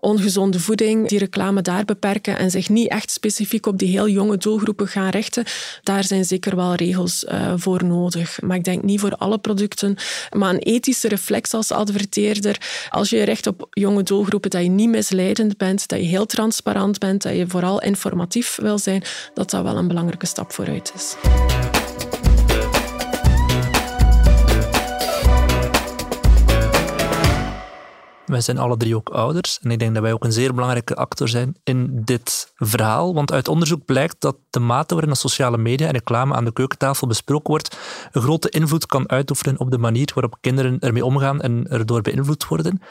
ongezonde 0.00 0.60
voeding, 0.60 1.08
die 1.08 1.18
reclame 1.18 1.62
daar 1.62 1.84
beperken 1.84 2.38
en 2.38 2.50
zich 2.50 2.68
niet 2.68 2.88
echt 2.90 3.10
specifiek 3.10 3.66
op 3.66 3.78
die 3.78 3.88
heel 3.88 4.08
jonge 4.08 4.36
doelgroepen 4.36 4.88
gaan 4.88 5.08
richten. 5.08 5.44
Daar 5.82 6.04
zijn 6.04 6.24
zeker 6.24 6.56
wel 6.56 6.74
regels 6.74 7.24
uh, 7.24 7.52
voor 7.56 7.84
nodig. 7.84 8.40
Maar 8.40 8.56
ik 8.56 8.64
denk 8.64 8.82
niet 8.82 9.00
voor 9.00 9.16
alle 9.16 9.38
producten. 9.38 9.96
Maar 10.36 10.54
een 10.54 10.58
ethische 10.58 11.08
reflex 11.08 11.54
als 11.54 11.72
adverteerder, 11.72 12.60
als 12.90 13.10
je 13.10 13.22
recht 13.22 13.46
op 13.46 13.66
jonge 13.70 14.02
doelgroepen, 14.02 14.50
dat 14.50 14.62
je 14.62 14.68
niet 14.68 14.88
misleidend 14.88 15.56
bent, 15.56 15.88
dat 15.88 15.98
je 15.98 16.04
heel 16.04 16.26
transparant 16.26 16.98
bent, 16.98 17.22
dat 17.22 17.36
je 17.36 17.46
vooral 17.46 17.82
informatief 17.82 18.56
wil 18.56 18.78
zijn, 18.78 19.02
dat 19.34 19.50
dat 19.50 19.62
wel 19.62 19.76
een 19.76 19.88
belangrijke 19.88 20.26
stap 20.26 20.52
vooruit 20.52 20.92
is. 20.94 21.16
Wij 28.28 28.40
zijn 28.40 28.58
alle 28.58 28.76
drie 28.76 28.96
ook 28.96 29.08
ouders 29.08 29.58
en 29.62 29.70
ik 29.70 29.78
denk 29.78 29.94
dat 29.94 30.02
wij 30.02 30.12
ook 30.12 30.24
een 30.24 30.32
zeer 30.32 30.54
belangrijke 30.54 30.94
actor 30.94 31.28
zijn 31.28 31.56
in 31.64 32.02
dit 32.04 32.52
verhaal. 32.56 33.14
Want 33.14 33.32
uit 33.32 33.48
onderzoek 33.48 33.84
blijkt 33.84 34.16
dat 34.18 34.36
de 34.50 34.60
mate 34.60 34.94
waarin 34.94 35.16
sociale 35.16 35.58
media 35.58 35.86
en 35.86 35.92
reclame 35.92 36.34
aan 36.34 36.44
de 36.44 36.52
keukentafel 36.52 37.06
besproken 37.06 37.50
wordt, 37.50 37.78
een 38.12 38.22
grote 38.22 38.48
invloed 38.48 38.86
kan 38.86 39.10
uitoefenen 39.10 39.58
op 39.58 39.70
de 39.70 39.78
manier 39.78 40.10
waarop 40.14 40.36
kinderen 40.40 40.78
ermee 40.80 41.04
omgaan 41.04 41.40
en 41.40 41.66
erdoor 41.70 42.02
beïnvloed 42.02 42.46
worden. 42.46 42.82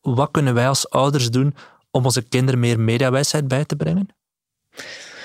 Wat 0.00 0.28
kunnen 0.30 0.54
wij 0.54 0.68
als 0.68 0.90
ouders 0.90 1.30
doen 1.30 1.54
om 1.90 2.04
onze 2.04 2.22
kinderen 2.22 2.60
meer 2.60 2.80
mediawijsheid 2.80 3.48
bij 3.48 3.64
te 3.64 3.76
brengen? 3.76 4.08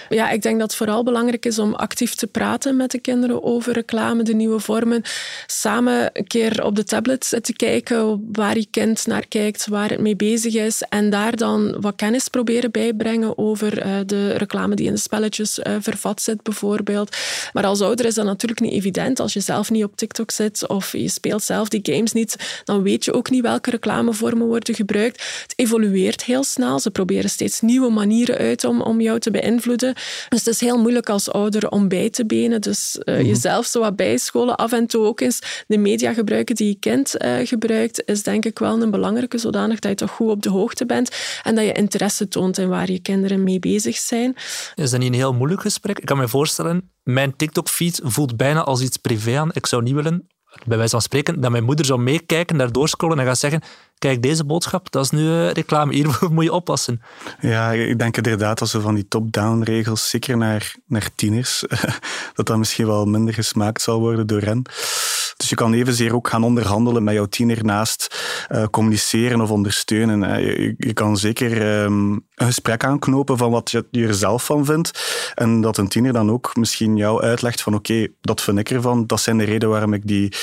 Ja, 0.10 0.30
ik 0.30 0.42
denk 0.42 0.60
dat 0.60 0.68
het 0.68 0.78
vooral 0.78 1.04
belangrijk 1.04 1.46
is 1.46 1.60
om 1.60 1.74
actief 1.74 2.16
te 2.16 2.28
praten 2.28 2.76
met 2.76 2.92
de 2.92 3.00
kinderen 3.00 3.44
over 3.44 3.74
reclame, 3.74 4.24
de 4.24 4.34
nieuwe 4.34 4.60
vormen. 4.60 5.02
Samen 5.46 6.10
een 6.14 6.28
keer 6.28 6.64
op 6.64 6.76
de 6.76 6.84
tablet 6.84 7.40
te 7.42 7.54
kijken 7.54 8.28
waar 8.32 8.58
je 8.58 8.68
kind 8.72 9.08
naar 9.08 9.28
kijkt, 9.28 9.68
waar 9.68 9.90
het 9.90 10.00
mee 10.00 10.16
bezig 10.16 10.54
is. 10.54 10.82
En 10.90 11.10
daar 11.10 11.36
dan 11.36 11.76
wat 11.80 11.96
kennis 11.96 12.28
proberen 12.28 12.72
bijbrengen 12.72 13.38
over 13.38 13.86
uh, 13.86 13.96
de 14.06 14.34
reclame 14.34 14.76
die 14.76 14.86
in 14.86 14.94
de 14.94 15.00
spelletjes 15.00 15.60
uh, 15.60 15.76
vervat 15.80 16.22
zit, 16.22 16.44
bijvoorbeeld. 16.44 17.18
Maar 17.54 17.66
als 17.66 17.82
ouder 17.82 18.06
is 18.06 18.14
dat 18.14 18.26
natuurlijk 18.26 18.62
niet 18.62 18.74
evident. 18.74 19.20
Als 19.20 19.34
je 19.34 19.40
zelf 19.40 19.72
niet 19.72 19.84
op 19.84 19.96
TikTok 19.96 20.32
zit 20.32 20.68
of 20.68 20.92
je 20.92 21.10
speelt 21.10 21.44
zelf 21.44 21.70
die 21.70 21.94
games 21.94 22.14
niet, 22.14 22.62
dan 22.64 22.84
weet 22.84 23.06
je 23.06 23.14
ook 23.14 23.30
niet 23.30 23.42
welke 23.42 23.70
reclamevormen 23.70 24.48
worden 24.48 24.76
gebruikt. 24.76 25.42
Het 25.42 25.54
evolueert 25.56 26.24
heel 26.24 26.44
snel. 26.44 26.80
Ze 26.80 26.92
proberen 26.92 27.30
steeds 27.30 27.62
nieuwe 27.62 27.90
manieren 27.90 28.38
uit 28.38 28.64
om, 28.64 28.82
om 28.82 29.02
jou 29.02 29.20
te 29.20 29.32
beïnvloeden. 29.32 29.95
Dus 30.30 30.40
het 30.40 30.48
is 30.48 30.60
heel 30.60 30.78
moeilijk 30.78 31.10
als 31.10 31.32
ouder 31.32 31.70
om 31.70 31.88
bij 31.88 32.10
te 32.10 32.26
benen. 32.26 32.62
Dus 32.62 33.00
uh, 33.04 33.22
jezelf 33.22 33.66
zo 33.66 33.80
wat 33.80 33.96
bijscholen, 33.96 34.56
af 34.56 34.72
en 34.72 34.88
toe 34.88 35.06
ook 35.06 35.20
eens 35.20 35.64
de 35.68 35.78
media 35.78 36.14
gebruiken 36.14 36.56
die 36.56 36.68
je 36.68 36.80
kind 36.80 37.16
uh, 37.18 37.36
gebruikt, 37.44 38.04
is 38.06 38.24
denk 38.24 38.46
ik 38.46 38.60
wel 38.60 38.82
een 38.82 38.92
belangrijke, 38.92 39.38
zodanig 39.38 39.80
dat 39.80 39.92
je 39.92 40.06
toch 40.06 40.12
goed 40.12 40.30
op 40.30 40.42
de 40.42 40.50
hoogte 40.50 40.86
bent 40.86 41.16
en 41.44 41.56
dat 41.56 41.66
je 41.66 41.72
interesse 41.72 42.28
toont 42.28 42.58
in 42.58 42.70
waar 42.70 42.92
je 42.92 43.00
kinderen 43.00 43.44
mee 43.44 43.60
bezig 43.60 43.98
zijn. 43.98 44.36
Is 44.76 44.92
dat 44.92 45.00
niet 45.00 45.10
een 45.10 45.16
heel 45.16 45.34
moeilijk 45.34 45.62
gesprek? 45.62 46.00
Ik 46.00 46.06
kan 46.06 46.18
me 46.18 46.28
voorstellen, 46.28 46.92
mijn 47.04 47.36
TikTok-feed 47.36 48.00
voelt 48.04 48.38
bijna 48.38 48.64
als 48.64 48.82
iets 48.82 48.98
privé 48.98 49.38
aan. 49.38 49.50
Ik 49.54 49.66
zou 49.66 49.84
niet 49.84 49.94
willen 49.94 50.28
bij 50.66 50.78
wijze 50.78 50.92
van 50.92 51.02
spreken, 51.02 51.42
dat 51.42 51.52
mijn 51.52 51.64
moeder 51.64 51.86
zou 51.86 52.00
meekijken, 52.00 52.58
daar 52.58 52.72
doorscrollen 52.72 53.20
en 53.20 53.26
gaat 53.26 53.38
zeggen 53.38 53.62
kijk, 53.98 54.22
deze 54.22 54.46
boodschap, 54.46 54.92
dat 54.92 55.04
is 55.04 55.10
nu 55.10 55.22
uh, 55.22 55.52
reclame, 55.52 55.94
hier 55.94 56.18
moet 56.32 56.44
je 56.44 56.54
oppassen. 56.54 57.02
Ja, 57.40 57.72
ik 57.72 58.00
denk 58.00 58.18
inderdaad 58.18 58.62
als 58.62 58.74
we 58.74 58.82
van 58.82 58.96
die 58.96 59.08
top-down 59.08 59.62
regels, 59.62 60.10
zeker 60.10 60.38
naar, 60.38 60.76
naar 60.88 61.10
tieners, 61.16 61.64
dat 62.36 62.46
dat 62.46 62.58
misschien 62.58 62.88
wel 62.88 63.06
minder 63.06 63.34
gesmaakt 63.34 63.82
zal 63.82 64.00
worden 64.00 64.28
door 64.28 64.42
hen. 64.42 64.66
Dus 65.38 65.50
je 65.50 65.56
kan 65.56 65.74
evenzeer 65.74 66.16
ook 66.16 66.28
gaan 66.28 66.44
onderhandelen 66.44 67.04
met 67.04 67.14
jouw 67.14 67.26
tiener 67.26 67.66
naast 67.66 68.16
uh, 68.52 68.64
communiceren 68.72 69.42
of 69.42 69.52
ondersteunen. 69.52 70.42
Je, 70.42 70.76
je, 70.78 70.94
kan 70.94 71.18
zeker 71.18 71.82
um, 71.84 72.12
een 72.36 72.46
gesprek 72.46 72.84
aanknopen 72.84 73.38
van 73.38 73.52
wat 73.52 73.72
je, 73.72 73.86
je 73.92 74.08
er 74.08 74.14
zelf 74.14 74.46
van 74.46 74.66
vindt. 74.66 75.32
En 75.36 75.62
dat 75.62 75.78
een 75.78 75.88
tiener 75.88 76.14
dan 76.14 76.32
ook 76.32 76.56
misschien 76.56 76.96
jou 76.96 77.22
uitlegt 77.22 77.62
van 77.62 77.74
oké, 77.74 78.08
dat 78.22 78.42
vind 78.42 78.60
ik 78.60 78.70
ervan. 78.70 79.08
Dat 79.08 79.22
zijn 79.22 79.38
de 79.38 79.44
redenen 79.44 79.70
waarom 79.70 79.94
ik 79.94 80.08
die 80.08 80.34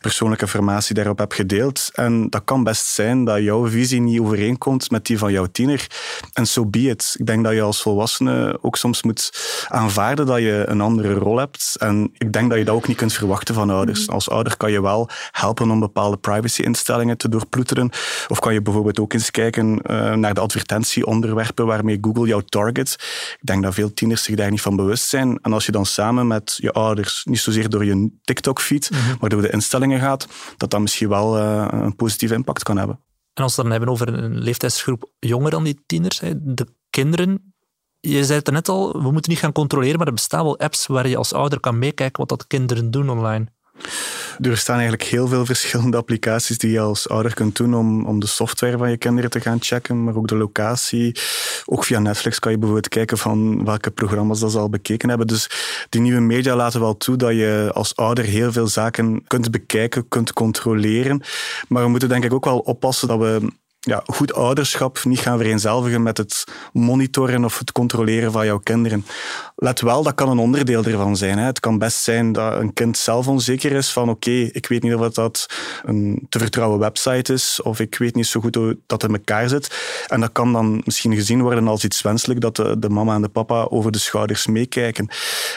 persoonlijke 0.00 0.44
informatie 0.44 0.94
daarop 0.94 1.18
heb 1.18 1.32
gedeeld. 1.32 1.90
En 1.92 2.30
dat 2.30 2.44
kan 2.44 2.64
best 2.64 2.86
zijn 2.86 3.24
dat 3.24 3.42
jouw 3.42 3.68
visie 3.68 4.00
niet 4.00 4.20
overeenkomt 4.20 4.90
met 4.90 5.06
die 5.06 5.18
van 5.18 5.32
jouw 5.32 5.46
tiener. 5.52 5.86
En 6.32 6.46
so 6.46 6.66
be 6.66 6.78
it. 6.78 7.14
Ik 7.18 7.26
denk 7.26 7.44
dat 7.44 7.52
je 7.52 7.62
als 7.62 7.82
volwassene 7.82 8.58
ook 8.60 8.76
soms 8.76 9.02
moet 9.02 9.32
aanvaarden 9.68 10.26
dat 10.26 10.38
je 10.38 10.64
een 10.66 10.80
andere 10.80 11.14
rol 11.14 11.36
hebt. 11.38 11.76
En 11.78 12.10
ik 12.18 12.32
denk 12.32 12.48
dat 12.48 12.58
je 12.58 12.64
dat 12.64 12.74
ook 12.74 12.88
niet 12.88 12.96
kunt 12.96 13.12
verwachten 13.12 13.54
van 13.54 13.70
ouders. 13.70 14.08
Als 14.08 14.30
ouder 14.38 14.56
kan 14.56 14.72
je 14.72 14.82
wel 14.82 15.08
helpen 15.30 15.70
om 15.70 15.80
bepaalde 15.80 16.16
privacy-instellingen 16.16 17.16
te 17.16 17.28
doorploeteren. 17.28 17.90
Of 18.28 18.38
kan 18.38 18.52
je 18.52 18.62
bijvoorbeeld 18.62 19.00
ook 19.00 19.12
eens 19.12 19.30
kijken 19.30 19.66
uh, 19.66 20.14
naar 20.14 20.34
de 20.34 20.40
advertentieonderwerpen 20.40 21.66
waarmee 21.66 21.98
Google 22.00 22.26
jou 22.26 22.42
target. 22.44 22.96
Ik 23.40 23.46
denk 23.46 23.62
dat 23.62 23.74
veel 23.74 23.92
tieners 23.92 24.22
zich 24.22 24.34
daar 24.34 24.50
niet 24.50 24.60
van 24.60 24.76
bewust 24.76 25.08
zijn. 25.08 25.38
En 25.42 25.52
als 25.52 25.66
je 25.66 25.72
dan 25.72 25.86
samen 25.86 26.26
met 26.26 26.58
je 26.60 26.72
ouders, 26.72 27.24
niet 27.24 27.38
zozeer 27.38 27.68
door 27.68 27.84
je 27.84 28.10
TikTok-feed, 28.22 28.90
mm 28.90 28.98
-hmm. 28.98 29.16
maar 29.20 29.30
door 29.30 29.42
de 29.42 29.50
instellingen 29.50 30.00
gaat, 30.00 30.28
dat 30.56 30.70
dat 30.70 30.80
misschien 30.80 31.08
wel 31.08 31.38
uh, 31.38 31.66
een 31.70 31.96
positieve 31.96 32.34
impact 32.34 32.62
kan 32.62 32.76
hebben. 32.76 33.00
En 33.34 33.42
als 33.42 33.56
we 33.56 33.62
het 33.62 33.70
dan 33.70 33.80
hebben 33.80 33.88
over 33.88 34.24
een 34.24 34.38
leeftijdsgroep 34.38 35.10
jonger 35.18 35.50
dan 35.50 35.64
die 35.64 35.82
tieners, 35.86 36.20
de 36.36 36.66
kinderen 36.90 37.52
je 38.00 38.24
zei 38.24 38.38
het 38.38 38.50
net 38.50 38.68
al, 38.68 39.02
we 39.02 39.10
moeten 39.10 39.30
niet 39.30 39.40
gaan 39.40 39.52
controleren, 39.52 39.98
maar 39.98 40.06
er 40.06 40.12
bestaan 40.12 40.44
wel 40.44 40.58
apps 40.58 40.86
waar 40.86 41.08
je 41.08 41.16
als 41.16 41.32
ouder 41.32 41.60
kan 41.60 41.78
meekijken 41.78 42.20
wat 42.20 42.28
dat 42.28 42.46
kinderen 42.46 42.90
doen 42.90 43.10
online. 43.10 43.46
Er 44.40 44.56
staan 44.56 44.78
eigenlijk 44.78 45.08
heel 45.08 45.28
veel 45.28 45.44
verschillende 45.46 45.96
applicaties 45.96 46.58
die 46.58 46.70
je 46.70 46.80
als 46.80 47.08
ouder 47.08 47.34
kunt 47.34 47.56
doen 47.56 47.74
om, 47.74 48.06
om 48.06 48.20
de 48.20 48.26
software 48.26 48.78
van 48.78 48.90
je 48.90 48.96
kinderen 48.96 49.30
te 49.30 49.40
gaan 49.40 49.58
checken, 49.60 50.04
maar 50.04 50.16
ook 50.16 50.28
de 50.28 50.36
locatie. 50.36 51.16
Ook 51.64 51.84
via 51.84 51.98
Netflix 51.98 52.38
kan 52.38 52.52
je 52.52 52.58
bijvoorbeeld 52.58 52.88
kijken 52.88 53.18
van 53.18 53.64
welke 53.64 53.90
programma's 53.90 54.40
dat 54.40 54.52
ze 54.52 54.58
al 54.58 54.68
bekeken 54.68 55.08
hebben. 55.08 55.26
Dus 55.26 55.50
die 55.88 56.00
nieuwe 56.00 56.20
media 56.20 56.56
laten 56.56 56.80
wel 56.80 56.96
toe 56.96 57.16
dat 57.16 57.32
je 57.32 57.70
als 57.74 57.96
ouder 57.96 58.24
heel 58.24 58.52
veel 58.52 58.66
zaken 58.66 59.24
kunt 59.26 59.50
bekijken, 59.50 60.08
kunt 60.08 60.32
controleren. 60.32 61.22
Maar 61.68 61.82
we 61.82 61.88
moeten 61.88 62.08
denk 62.08 62.24
ik 62.24 62.32
ook 62.32 62.44
wel 62.44 62.58
oppassen 62.58 63.08
dat 63.08 63.18
we 63.18 63.52
ja, 63.88 64.02
goed 64.06 64.32
ouderschap 64.32 65.04
niet 65.04 65.18
gaan 65.18 65.38
vereenzelvigen 65.38 66.02
met 66.02 66.16
het 66.16 66.44
monitoren 66.72 67.44
of 67.44 67.58
het 67.58 67.72
controleren 67.72 68.32
van 68.32 68.46
jouw 68.46 68.58
kinderen. 68.58 69.06
Let 69.56 69.80
wel, 69.80 70.02
dat 70.02 70.14
kan 70.14 70.28
een 70.28 70.38
onderdeel 70.38 70.84
ervan 70.84 71.16
zijn. 71.16 71.38
Hè. 71.38 71.44
Het 71.44 71.60
kan 71.60 71.78
best 71.78 72.02
zijn 72.02 72.32
dat 72.32 72.60
een 72.60 72.72
kind 72.72 72.96
zelf 72.96 73.28
onzeker 73.28 73.72
is 73.72 73.92
van 73.92 74.08
oké, 74.08 74.30
ik 74.30 74.66
weet 74.66 74.82
niet 74.82 74.94
of 74.94 75.08
dat 75.08 75.46
een 75.84 76.26
te 76.28 76.38
vertrouwen 76.38 76.78
website 76.78 77.32
is 77.32 77.62
of 77.62 77.80
ik 77.80 77.98
weet 77.98 78.14
niet 78.14 78.26
zo 78.26 78.40
goed 78.40 78.54
hoe 78.54 78.78
dat 78.86 79.02
in 79.02 79.12
elkaar 79.12 79.48
zit. 79.48 79.76
En 80.08 80.20
dat 80.20 80.32
kan 80.32 80.52
dan 80.52 80.82
misschien 80.84 81.14
gezien 81.14 81.42
worden 81.42 81.68
als 81.68 81.84
iets 81.84 82.02
wenselijk 82.02 82.40
dat 82.40 82.56
de, 82.56 82.78
de 82.78 82.88
mama 82.88 83.14
en 83.14 83.22
de 83.22 83.28
papa 83.28 83.66
over 83.70 83.92
de 83.92 83.98
schouders 83.98 84.46
meekijken. 84.46 85.08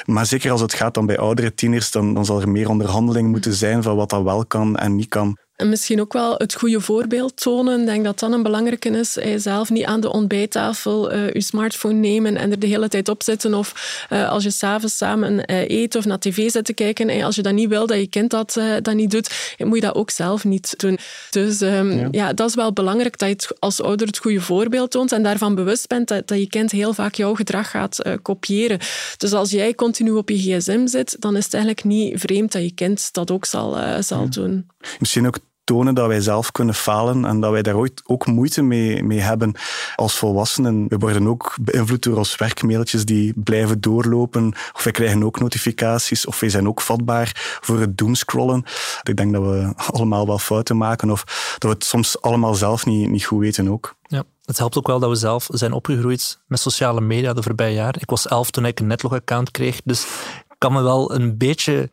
Maar 0.05 0.25
zeker 0.25 0.51
als 0.51 0.61
het 0.61 0.73
gaat 0.73 0.93
dan 0.93 1.05
bij 1.05 1.17
oudere 1.17 1.53
tieners, 1.53 1.91
dan, 1.91 2.13
dan 2.13 2.25
zal 2.25 2.41
er 2.41 2.49
meer 2.49 2.69
onderhandeling 2.69 3.29
moeten 3.29 3.53
zijn 3.53 3.83
van 3.83 3.95
wat 3.95 4.09
dat 4.09 4.23
wel 4.23 4.45
kan 4.45 4.77
en 4.77 4.95
niet 4.95 5.09
kan. 5.09 5.37
En 5.61 5.69
misschien 5.69 6.01
ook 6.01 6.13
wel 6.13 6.35
het 6.37 6.53
goede 6.53 6.81
voorbeeld 6.81 7.41
tonen. 7.41 7.79
Ik 7.79 7.85
denk 7.85 8.03
dat 8.03 8.19
dat 8.19 8.31
een 8.31 8.43
belangrijke 8.43 8.89
is. 8.89 9.17
Zelf 9.35 9.69
niet 9.69 9.85
aan 9.85 10.01
de 10.01 10.11
ontbijttafel 10.11 11.13
uh, 11.13 11.31
je 11.31 11.41
smartphone 11.41 11.93
nemen 11.93 12.37
en 12.37 12.51
er 12.51 12.59
de 12.59 12.67
hele 12.67 12.87
tijd 12.87 13.09
op 13.09 13.23
zitten. 13.23 13.53
Of 13.53 14.05
uh, 14.09 14.29
als 14.29 14.43
je 14.43 14.51
s'avonds 14.51 14.97
samen 14.97 15.33
uh, 15.33 15.69
eet 15.69 15.95
of 15.95 16.05
naar 16.05 16.19
tv 16.19 16.51
zit 16.51 16.65
te 16.65 16.73
kijken. 16.73 17.09
En 17.09 17.23
als 17.23 17.35
je 17.35 17.41
dat 17.41 17.53
niet 17.53 17.69
wil, 17.69 17.87
dat 17.87 17.97
je 17.97 18.07
kind 18.07 18.29
dat, 18.29 18.59
dat 18.81 18.93
niet 18.93 19.11
doet, 19.11 19.55
moet 19.57 19.75
je 19.75 19.81
dat 19.81 19.95
ook 19.95 20.09
zelf 20.09 20.43
niet 20.43 20.73
doen. 20.79 20.97
Dus 21.29 21.61
um, 21.61 21.91
ja. 21.91 22.07
ja. 22.11 22.33
dat 22.33 22.49
is 22.49 22.55
wel 22.55 22.73
belangrijk 22.73 23.17
dat 23.17 23.29
je 23.29 23.55
als 23.59 23.81
ouder 23.81 24.07
het 24.07 24.17
goede 24.17 24.41
voorbeeld 24.41 24.91
toont 24.91 25.11
en 25.11 25.23
daarvan 25.23 25.55
bewust 25.55 25.87
bent 25.87 26.07
dat, 26.07 26.27
dat 26.27 26.39
je 26.39 26.47
kind 26.47 26.71
heel 26.71 26.93
vaak 26.93 27.15
jouw 27.15 27.35
gedrag 27.35 27.69
gaat 27.69 28.01
kopiëren. 28.21 28.79
Dus 29.17 29.33
als 29.33 29.51
jij 29.51 29.75
continu 29.75 30.11
op 30.11 30.29
je 30.29 30.37
gsm 30.37 30.87
zit, 30.87 31.15
dan 31.19 31.37
is 31.37 31.43
het 31.43 31.53
eigenlijk 31.53 31.85
niet 31.85 32.19
vreemd 32.19 32.51
dat 32.51 32.61
je 32.61 32.73
kind 32.73 33.13
dat 33.13 33.31
ook 33.31 33.45
zal, 33.45 33.77
zal 33.99 34.21
ja. 34.23 34.29
doen. 34.29 34.67
Misschien 34.99 35.27
ook 35.27 35.37
dat 35.71 36.07
wij 36.07 36.21
zelf 36.21 36.51
kunnen 36.51 36.75
falen 36.75 37.25
en 37.25 37.39
dat 37.39 37.51
wij 37.51 37.61
daar 37.61 37.75
ooit 37.75 38.01
ook 38.05 38.27
moeite 38.27 38.61
mee, 38.61 39.03
mee 39.03 39.19
hebben 39.19 39.53
als 39.95 40.17
volwassenen. 40.17 40.87
We 40.87 40.97
worden 40.97 41.27
ook 41.27 41.55
beïnvloed 41.61 42.03
door 42.03 42.17
ons 42.17 42.35
werkmailtjes 42.35 43.05
die 43.05 43.33
blijven 43.35 43.81
doorlopen, 43.81 44.53
of 44.73 44.83
wij 44.83 44.93
krijgen 44.93 45.23
ook 45.23 45.39
notificaties, 45.39 46.25
of 46.25 46.39
wij 46.39 46.49
zijn 46.49 46.67
ook 46.67 46.81
vatbaar 46.81 47.59
voor 47.61 47.79
het 47.79 47.97
doomscrollen. 47.97 48.63
Ik 49.03 49.15
denk 49.15 49.33
dat 49.33 49.43
we 49.43 49.73
allemaal 49.75 50.27
wel 50.27 50.39
fouten 50.39 50.77
maken, 50.77 51.09
of 51.09 51.23
dat 51.57 51.63
we 51.63 51.69
het 51.69 51.83
soms 51.83 52.21
allemaal 52.21 52.53
zelf 52.53 52.85
niet, 52.85 53.09
niet 53.09 53.25
goed 53.25 53.39
weten 53.39 53.69
ook. 53.69 53.95
Ja. 54.07 54.23
Het 54.45 54.57
helpt 54.57 54.77
ook 54.77 54.87
wel 54.87 54.99
dat 54.99 55.09
we 55.09 55.15
zelf 55.15 55.47
zijn 55.51 55.71
opgegroeid 55.71 56.39
met 56.47 56.59
sociale 56.59 57.01
media 57.01 57.33
de 57.33 57.43
voorbije 57.43 57.73
jaren. 57.73 58.01
Ik 58.01 58.09
was 58.09 58.27
elf 58.27 58.51
toen 58.51 58.65
ik 58.65 58.79
een 58.79 58.87
netlog-account 58.87 59.51
kreeg, 59.51 59.81
dus 59.83 60.03
ik 60.49 60.55
kan 60.57 60.73
me 60.73 60.81
wel 60.81 61.13
een 61.13 61.37
beetje 61.37 61.91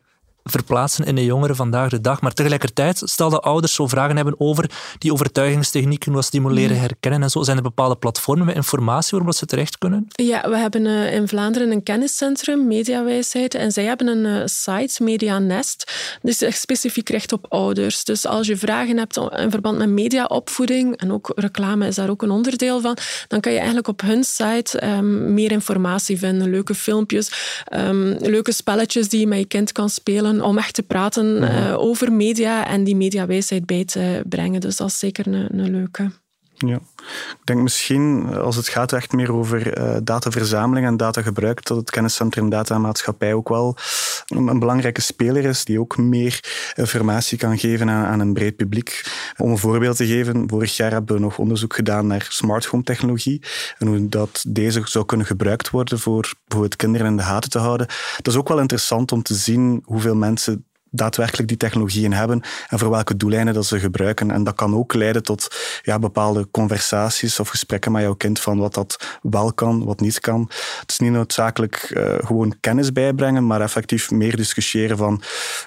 verplaatsen 0.51 1.05
in 1.05 1.15
de 1.15 1.25
jongeren 1.25 1.55
vandaag 1.55 1.89
de 1.89 2.01
dag. 2.01 2.21
Maar 2.21 2.33
tegelijkertijd, 2.33 3.01
stel 3.03 3.29
dat 3.29 3.41
ouders 3.41 3.73
zo 3.73 3.87
vragen 3.87 4.15
hebben 4.15 4.35
over 4.37 4.71
die 4.97 5.13
overtuigingstechnieken, 5.13 6.11
wat 6.11 6.25
stimuleren, 6.25 6.75
mm. 6.75 6.81
herkennen 6.81 7.21
en 7.21 7.29
zo, 7.29 7.43
zijn 7.43 7.57
er 7.57 7.63
bepaalde 7.63 7.95
platformen 7.95 8.45
met 8.45 8.55
informatie 8.55 9.17
waarop 9.17 9.35
ze 9.35 9.45
terecht 9.45 9.77
kunnen? 9.77 10.07
Ja, 10.09 10.49
we 10.49 10.57
hebben 10.57 10.85
uh, 10.85 11.13
in 11.13 11.27
Vlaanderen 11.27 11.71
een 11.71 11.83
kenniscentrum, 11.83 12.67
Mediawijsheid, 12.67 13.53
en 13.53 13.71
zij 13.71 13.83
hebben 13.83 14.07
een 14.07 14.25
uh, 14.25 14.41
site, 14.45 15.03
Media 15.03 15.39
Nest, 15.39 15.91
dus 16.21 16.41
echt 16.41 16.59
specifiek 16.59 17.09
recht 17.09 17.31
op 17.31 17.45
ouders. 17.49 18.03
Dus 18.03 18.25
als 18.25 18.47
je 18.47 18.57
vragen 18.57 18.97
hebt 18.97 19.17
in 19.17 19.51
verband 19.51 19.77
met 19.77 19.89
mediaopvoeding, 19.89 20.97
en 20.97 21.11
ook 21.11 21.31
reclame 21.35 21.87
is 21.87 21.95
daar 21.95 22.09
ook 22.09 22.21
een 22.21 22.31
onderdeel 22.31 22.81
van, 22.81 22.97
dan 23.27 23.39
kan 23.39 23.51
je 23.51 23.57
eigenlijk 23.57 23.87
op 23.87 24.01
hun 24.01 24.23
site 24.23 24.85
um, 24.85 25.33
meer 25.33 25.51
informatie 25.51 26.17
vinden. 26.17 26.49
Leuke 26.49 26.75
filmpjes, 26.75 27.31
um, 27.73 28.15
leuke 28.19 28.51
spelletjes 28.51 29.09
die 29.09 29.19
je 29.19 29.27
met 29.27 29.39
je 29.39 29.45
kind 29.45 29.71
kan 29.71 29.89
spelen 29.89 30.38
om 30.41 30.57
echt 30.57 30.73
te 30.73 30.83
praten 30.83 31.43
uh, 31.43 31.77
over 31.77 32.13
media 32.13 32.67
en 32.67 32.83
die 32.83 32.95
mediawijsheid 32.95 33.65
bij 33.65 33.85
te 33.85 34.23
brengen. 34.29 34.61
Dus 34.61 34.77
dat 34.77 34.87
is 34.87 34.99
zeker 34.99 35.27
een, 35.27 35.59
een 35.59 35.71
leuke. 35.71 36.11
Ja, 36.65 36.79
ik 37.29 37.41
denk 37.43 37.61
misschien 37.61 38.35
als 38.35 38.55
het 38.55 38.67
gaat 38.67 38.93
echt 38.93 39.11
meer 39.11 39.33
over 39.33 39.79
uh, 39.79 39.97
dataverzameling 40.03 40.85
en 40.85 40.97
datagebruik, 40.97 41.65
dat 41.65 41.77
het 41.77 41.89
kenniscentrum 41.89 42.49
Datamaatschappij 42.49 43.33
ook 43.33 43.49
wel 43.49 43.77
een, 44.27 44.59
belangrijke 44.59 45.01
speler 45.01 45.45
is 45.45 45.65
die 45.65 45.79
ook 45.79 45.97
meer 45.97 46.43
informatie 46.75 47.37
kan 47.37 47.57
geven 47.57 47.89
aan, 47.89 48.19
een 48.19 48.33
breed 48.33 48.55
publiek. 48.55 49.11
Om 49.37 49.51
een 49.51 49.57
voorbeeld 49.57 49.97
te 49.97 50.07
geven, 50.07 50.49
vorig 50.49 50.77
jaar 50.77 50.91
hebben 50.91 51.15
we 51.15 51.21
nog 51.21 51.37
onderzoek 51.37 51.75
gedaan 51.75 52.07
naar 52.07 52.27
smart 52.29 52.65
home 52.65 52.83
technologie 52.83 53.41
en 53.77 53.87
hoe 53.87 54.09
dat 54.09 54.43
deze 54.47 54.81
zou 54.85 55.05
kunnen 55.05 55.25
gebruikt 55.25 55.69
worden 55.69 55.99
voor 55.99 56.33
bijvoorbeeld 56.47 56.75
kinderen 56.75 57.07
in 57.07 57.17
de 57.17 57.23
gaten 57.23 57.49
te 57.49 57.59
houden. 57.59 57.87
Dat 58.17 58.33
is 58.33 58.39
ook 58.39 58.47
wel 58.47 58.59
interessant 58.59 59.11
om 59.11 59.23
te 59.23 59.33
zien 59.33 59.81
hoeveel 59.85 60.15
mensen 60.15 60.68
daadwerkelijk 60.91 61.47
die 61.47 61.57
technologieën 61.57 62.13
hebben 62.13 62.41
en 62.67 62.79
voor 62.79 62.89
welke 62.89 63.17
doeleinden 63.17 63.53
dat 63.53 63.65
ze 63.65 63.79
gebruiken. 63.79 64.31
En 64.31 64.43
dat 64.43 64.55
kan 64.55 64.75
ook 64.75 64.93
leiden 64.93 65.23
tot 65.23 65.55
ja, 65.81 65.99
bepaalde 65.99 66.47
conversaties 66.51 67.39
of 67.39 67.49
gesprekken 67.49 67.91
met 67.91 68.01
jouw 68.01 68.15
kind 68.15 68.39
van 68.39 68.57
wat 68.57 68.73
dat 68.73 69.19
wel 69.21 69.53
kan, 69.53 69.85
wat 69.85 69.99
niet 69.99 70.19
kan. 70.19 70.49
Het 70.79 70.91
is 70.91 70.99
niet 70.99 71.11
noodzakelijk 71.11 71.91
uh, 71.93 72.15
gewoon 72.19 72.55
kennis 72.59 72.91
bijbrengen, 72.91 73.47
maar 73.47 73.61
effectief 73.61 74.11
meer 74.11 74.35
discussiëren 74.35 74.97
van 74.97 75.21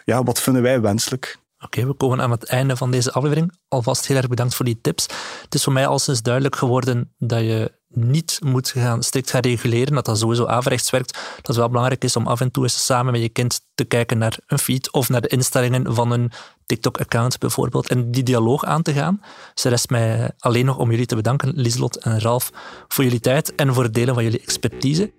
ja, 0.05 0.23
wat 0.23 0.41
vinden 0.41 0.63
wij 0.63 0.81
wenselijk. 0.81 1.41
Oké, 1.65 1.87
we 1.87 1.93
komen 1.93 2.21
aan 2.21 2.31
het 2.31 2.45
einde 2.45 2.77
van 2.77 2.91
deze 2.91 3.13
aflevering. 3.13 3.53
Alvast 3.69 4.07
heel 4.07 4.17
erg 4.17 4.29
bedankt 4.29 4.55
voor 4.55 4.65
die 4.65 4.79
tips. 4.81 5.07
Het 5.43 5.55
is 5.55 5.65
voor 5.65 5.73
mij 5.73 5.87
al 5.87 5.99
sinds 5.99 6.23
duidelijk 6.23 6.57
geworden 6.57 7.15
dat 7.19 7.41
je 7.41 7.73
niet 7.95 8.39
moet 8.45 8.69
gaan, 8.69 9.03
strikt 9.03 9.31
gaan 9.31 9.41
reguleren, 9.41 9.95
dat 9.95 10.05
dat 10.05 10.19
sowieso 10.19 10.47
averechts 10.47 10.91
werkt, 10.91 11.13
dat 11.13 11.47
het 11.47 11.57
wel 11.57 11.69
belangrijk 11.69 12.05
is 12.05 12.17
om 12.17 12.27
af 12.27 12.41
en 12.41 12.51
toe 12.51 12.63
eens 12.63 12.85
samen 12.85 13.13
met 13.13 13.23
je 13.23 13.29
kind 13.29 13.61
te 13.75 13.85
kijken 13.85 14.19
naar 14.19 14.39
een 14.47 14.59
feed 14.59 14.93
of 14.93 15.09
naar 15.09 15.21
de 15.21 15.29
instellingen 15.29 15.95
van 15.95 16.11
een 16.11 16.33
TikTok-account 16.67 17.39
bijvoorbeeld 17.39 17.89
en 17.89 18.11
die 18.11 18.23
dialoog 18.23 18.65
aan 18.65 18.83
te 18.83 18.93
gaan. 18.93 19.23
Dus 19.55 19.65
rest 19.65 19.91
mij 19.91 20.31
alleen 20.39 20.65
nog 20.65 20.79
om 20.79 20.91
jullie 20.91 21.07
te 21.07 21.15
bedanken, 21.17 21.53
Lieslot 21.55 21.97
en 21.97 22.21
Ralf, 22.21 22.51
voor 22.89 23.05
jullie 23.05 23.21
tijd 23.21 23.55
en 23.55 23.75
voor 23.75 23.83
het 23.83 23.95
delen 23.95 24.15
van 24.15 24.23
jullie 24.23 24.41
expertise. 24.41 25.13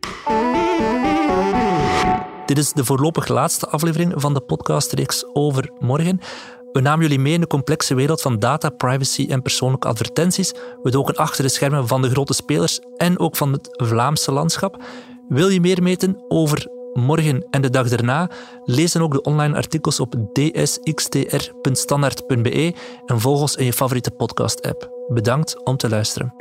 Dit 2.45 2.57
is 2.57 2.73
de 2.73 2.85
voorlopig 2.85 3.27
laatste 3.27 3.67
aflevering 3.67 4.13
van 4.15 4.33
de 4.33 4.41
podcastreeks 4.41 5.25
over 5.33 5.71
morgen. 5.79 6.19
We 6.73 6.81
namen 6.81 7.01
jullie 7.01 7.19
mee 7.19 7.33
in 7.33 7.39
de 7.39 7.47
complexe 7.47 7.95
wereld 7.95 8.21
van 8.21 8.39
data, 8.39 8.69
privacy 8.69 9.25
en 9.29 9.41
persoonlijke 9.41 9.87
advertenties. 9.87 10.53
We 10.83 10.91
doken 10.91 11.15
achter 11.15 11.43
de 11.43 11.49
schermen 11.49 11.87
van 11.87 12.01
de 12.01 12.09
grote 12.09 12.33
spelers 12.33 12.79
en 12.97 13.19
ook 13.19 13.35
van 13.35 13.51
het 13.51 13.67
Vlaamse 13.71 14.31
landschap. 14.31 14.83
Wil 15.29 15.47
je 15.47 15.59
meer 15.59 15.83
weten 15.83 16.23
over 16.27 16.67
morgen 16.93 17.47
en 17.49 17.61
de 17.61 17.69
dag 17.69 17.89
daarna? 17.89 18.29
Lees 18.63 18.91
dan 18.91 19.01
ook 19.01 19.13
de 19.13 19.21
online 19.21 19.55
artikels 19.55 19.99
op 19.99 20.15
dsxtr.standaard.be 20.33 22.73
en 23.05 23.19
volg 23.19 23.41
ons 23.41 23.55
in 23.55 23.65
je 23.65 23.73
favoriete 23.73 24.11
podcast-app. 24.11 24.89
Bedankt 25.07 25.63
om 25.63 25.77
te 25.77 25.89
luisteren. 25.89 26.33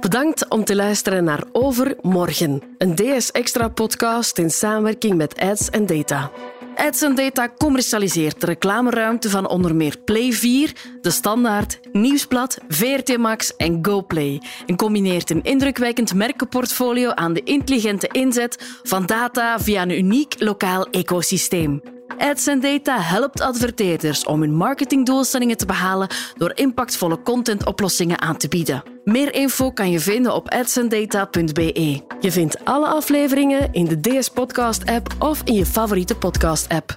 Bedankt 0.00 0.48
om 0.48 0.64
te 0.64 0.74
luisteren 0.74 1.24
naar 1.24 1.44
Overmorgen, 1.52 2.62
een 2.78 2.94
DS 2.94 3.30
Extra 3.30 3.68
podcast 3.68 4.38
in 4.38 4.50
samenwerking 4.50 5.16
met 5.16 5.38
Ads 5.38 5.70
en 5.70 5.86
Data. 5.86 6.30
Ads 6.76 7.00
Data 7.14 7.48
commercialiseert 7.58 8.40
de 8.40 8.46
reclameruimte 8.46 9.30
van 9.30 9.48
onder 9.48 9.74
meer 9.74 9.98
Play 10.04 10.32
4, 10.32 10.72
De 11.00 11.10
Standaard, 11.10 11.80
Nieuwsblad, 11.92 12.58
VRT 12.68 13.18
Max 13.18 13.56
en 13.56 13.78
GoPlay 13.82 14.42
en 14.66 14.76
combineert 14.76 15.30
een 15.30 15.42
indrukwekkend 15.42 16.14
merkenportfolio 16.14 17.10
aan 17.10 17.32
de 17.32 17.42
intelligente 17.42 18.08
inzet 18.12 18.78
van 18.82 19.06
data 19.06 19.58
via 19.58 19.82
een 19.82 19.98
uniek 19.98 20.34
lokaal 20.38 20.86
ecosysteem. 20.90 21.93
Ads 22.18 22.44
Data 22.60 23.00
helpt 23.00 23.40
adverteerders 23.40 24.24
om 24.24 24.40
hun 24.40 24.54
marketingdoelstellingen 24.54 25.56
te 25.56 25.66
behalen 25.66 26.08
door 26.36 26.52
impactvolle 26.54 27.22
contentoplossingen 27.22 28.20
aan 28.20 28.36
te 28.36 28.48
bieden. 28.48 28.82
Meer 29.04 29.34
info 29.34 29.70
kan 29.70 29.90
je 29.90 30.00
vinden 30.00 30.34
op 30.34 30.48
adsandata.be. 30.48 32.00
Je 32.20 32.32
vindt 32.32 32.64
alle 32.64 32.86
afleveringen 32.86 33.68
in 33.72 33.84
de 33.84 34.00
DS 34.00 34.28
Podcast 34.28 34.86
app 34.86 35.14
of 35.18 35.40
in 35.44 35.54
je 35.54 35.66
favoriete 35.66 36.14
podcast 36.14 36.68
app. 36.68 36.94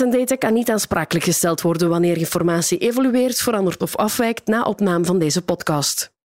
En 0.00 0.10
data 0.10 0.36
kan 0.36 0.52
niet 0.52 0.70
aansprakelijk 0.70 1.24
gesteld 1.24 1.60
worden 1.60 1.88
wanneer 1.88 2.16
informatie 2.16 2.78
evolueert, 2.78 3.40
verandert 3.40 3.82
of 3.82 3.96
afwijkt 3.96 4.46
na 4.46 4.62
opname 4.62 5.04
van 5.04 5.18
deze 5.18 5.42
podcast. 5.42 6.12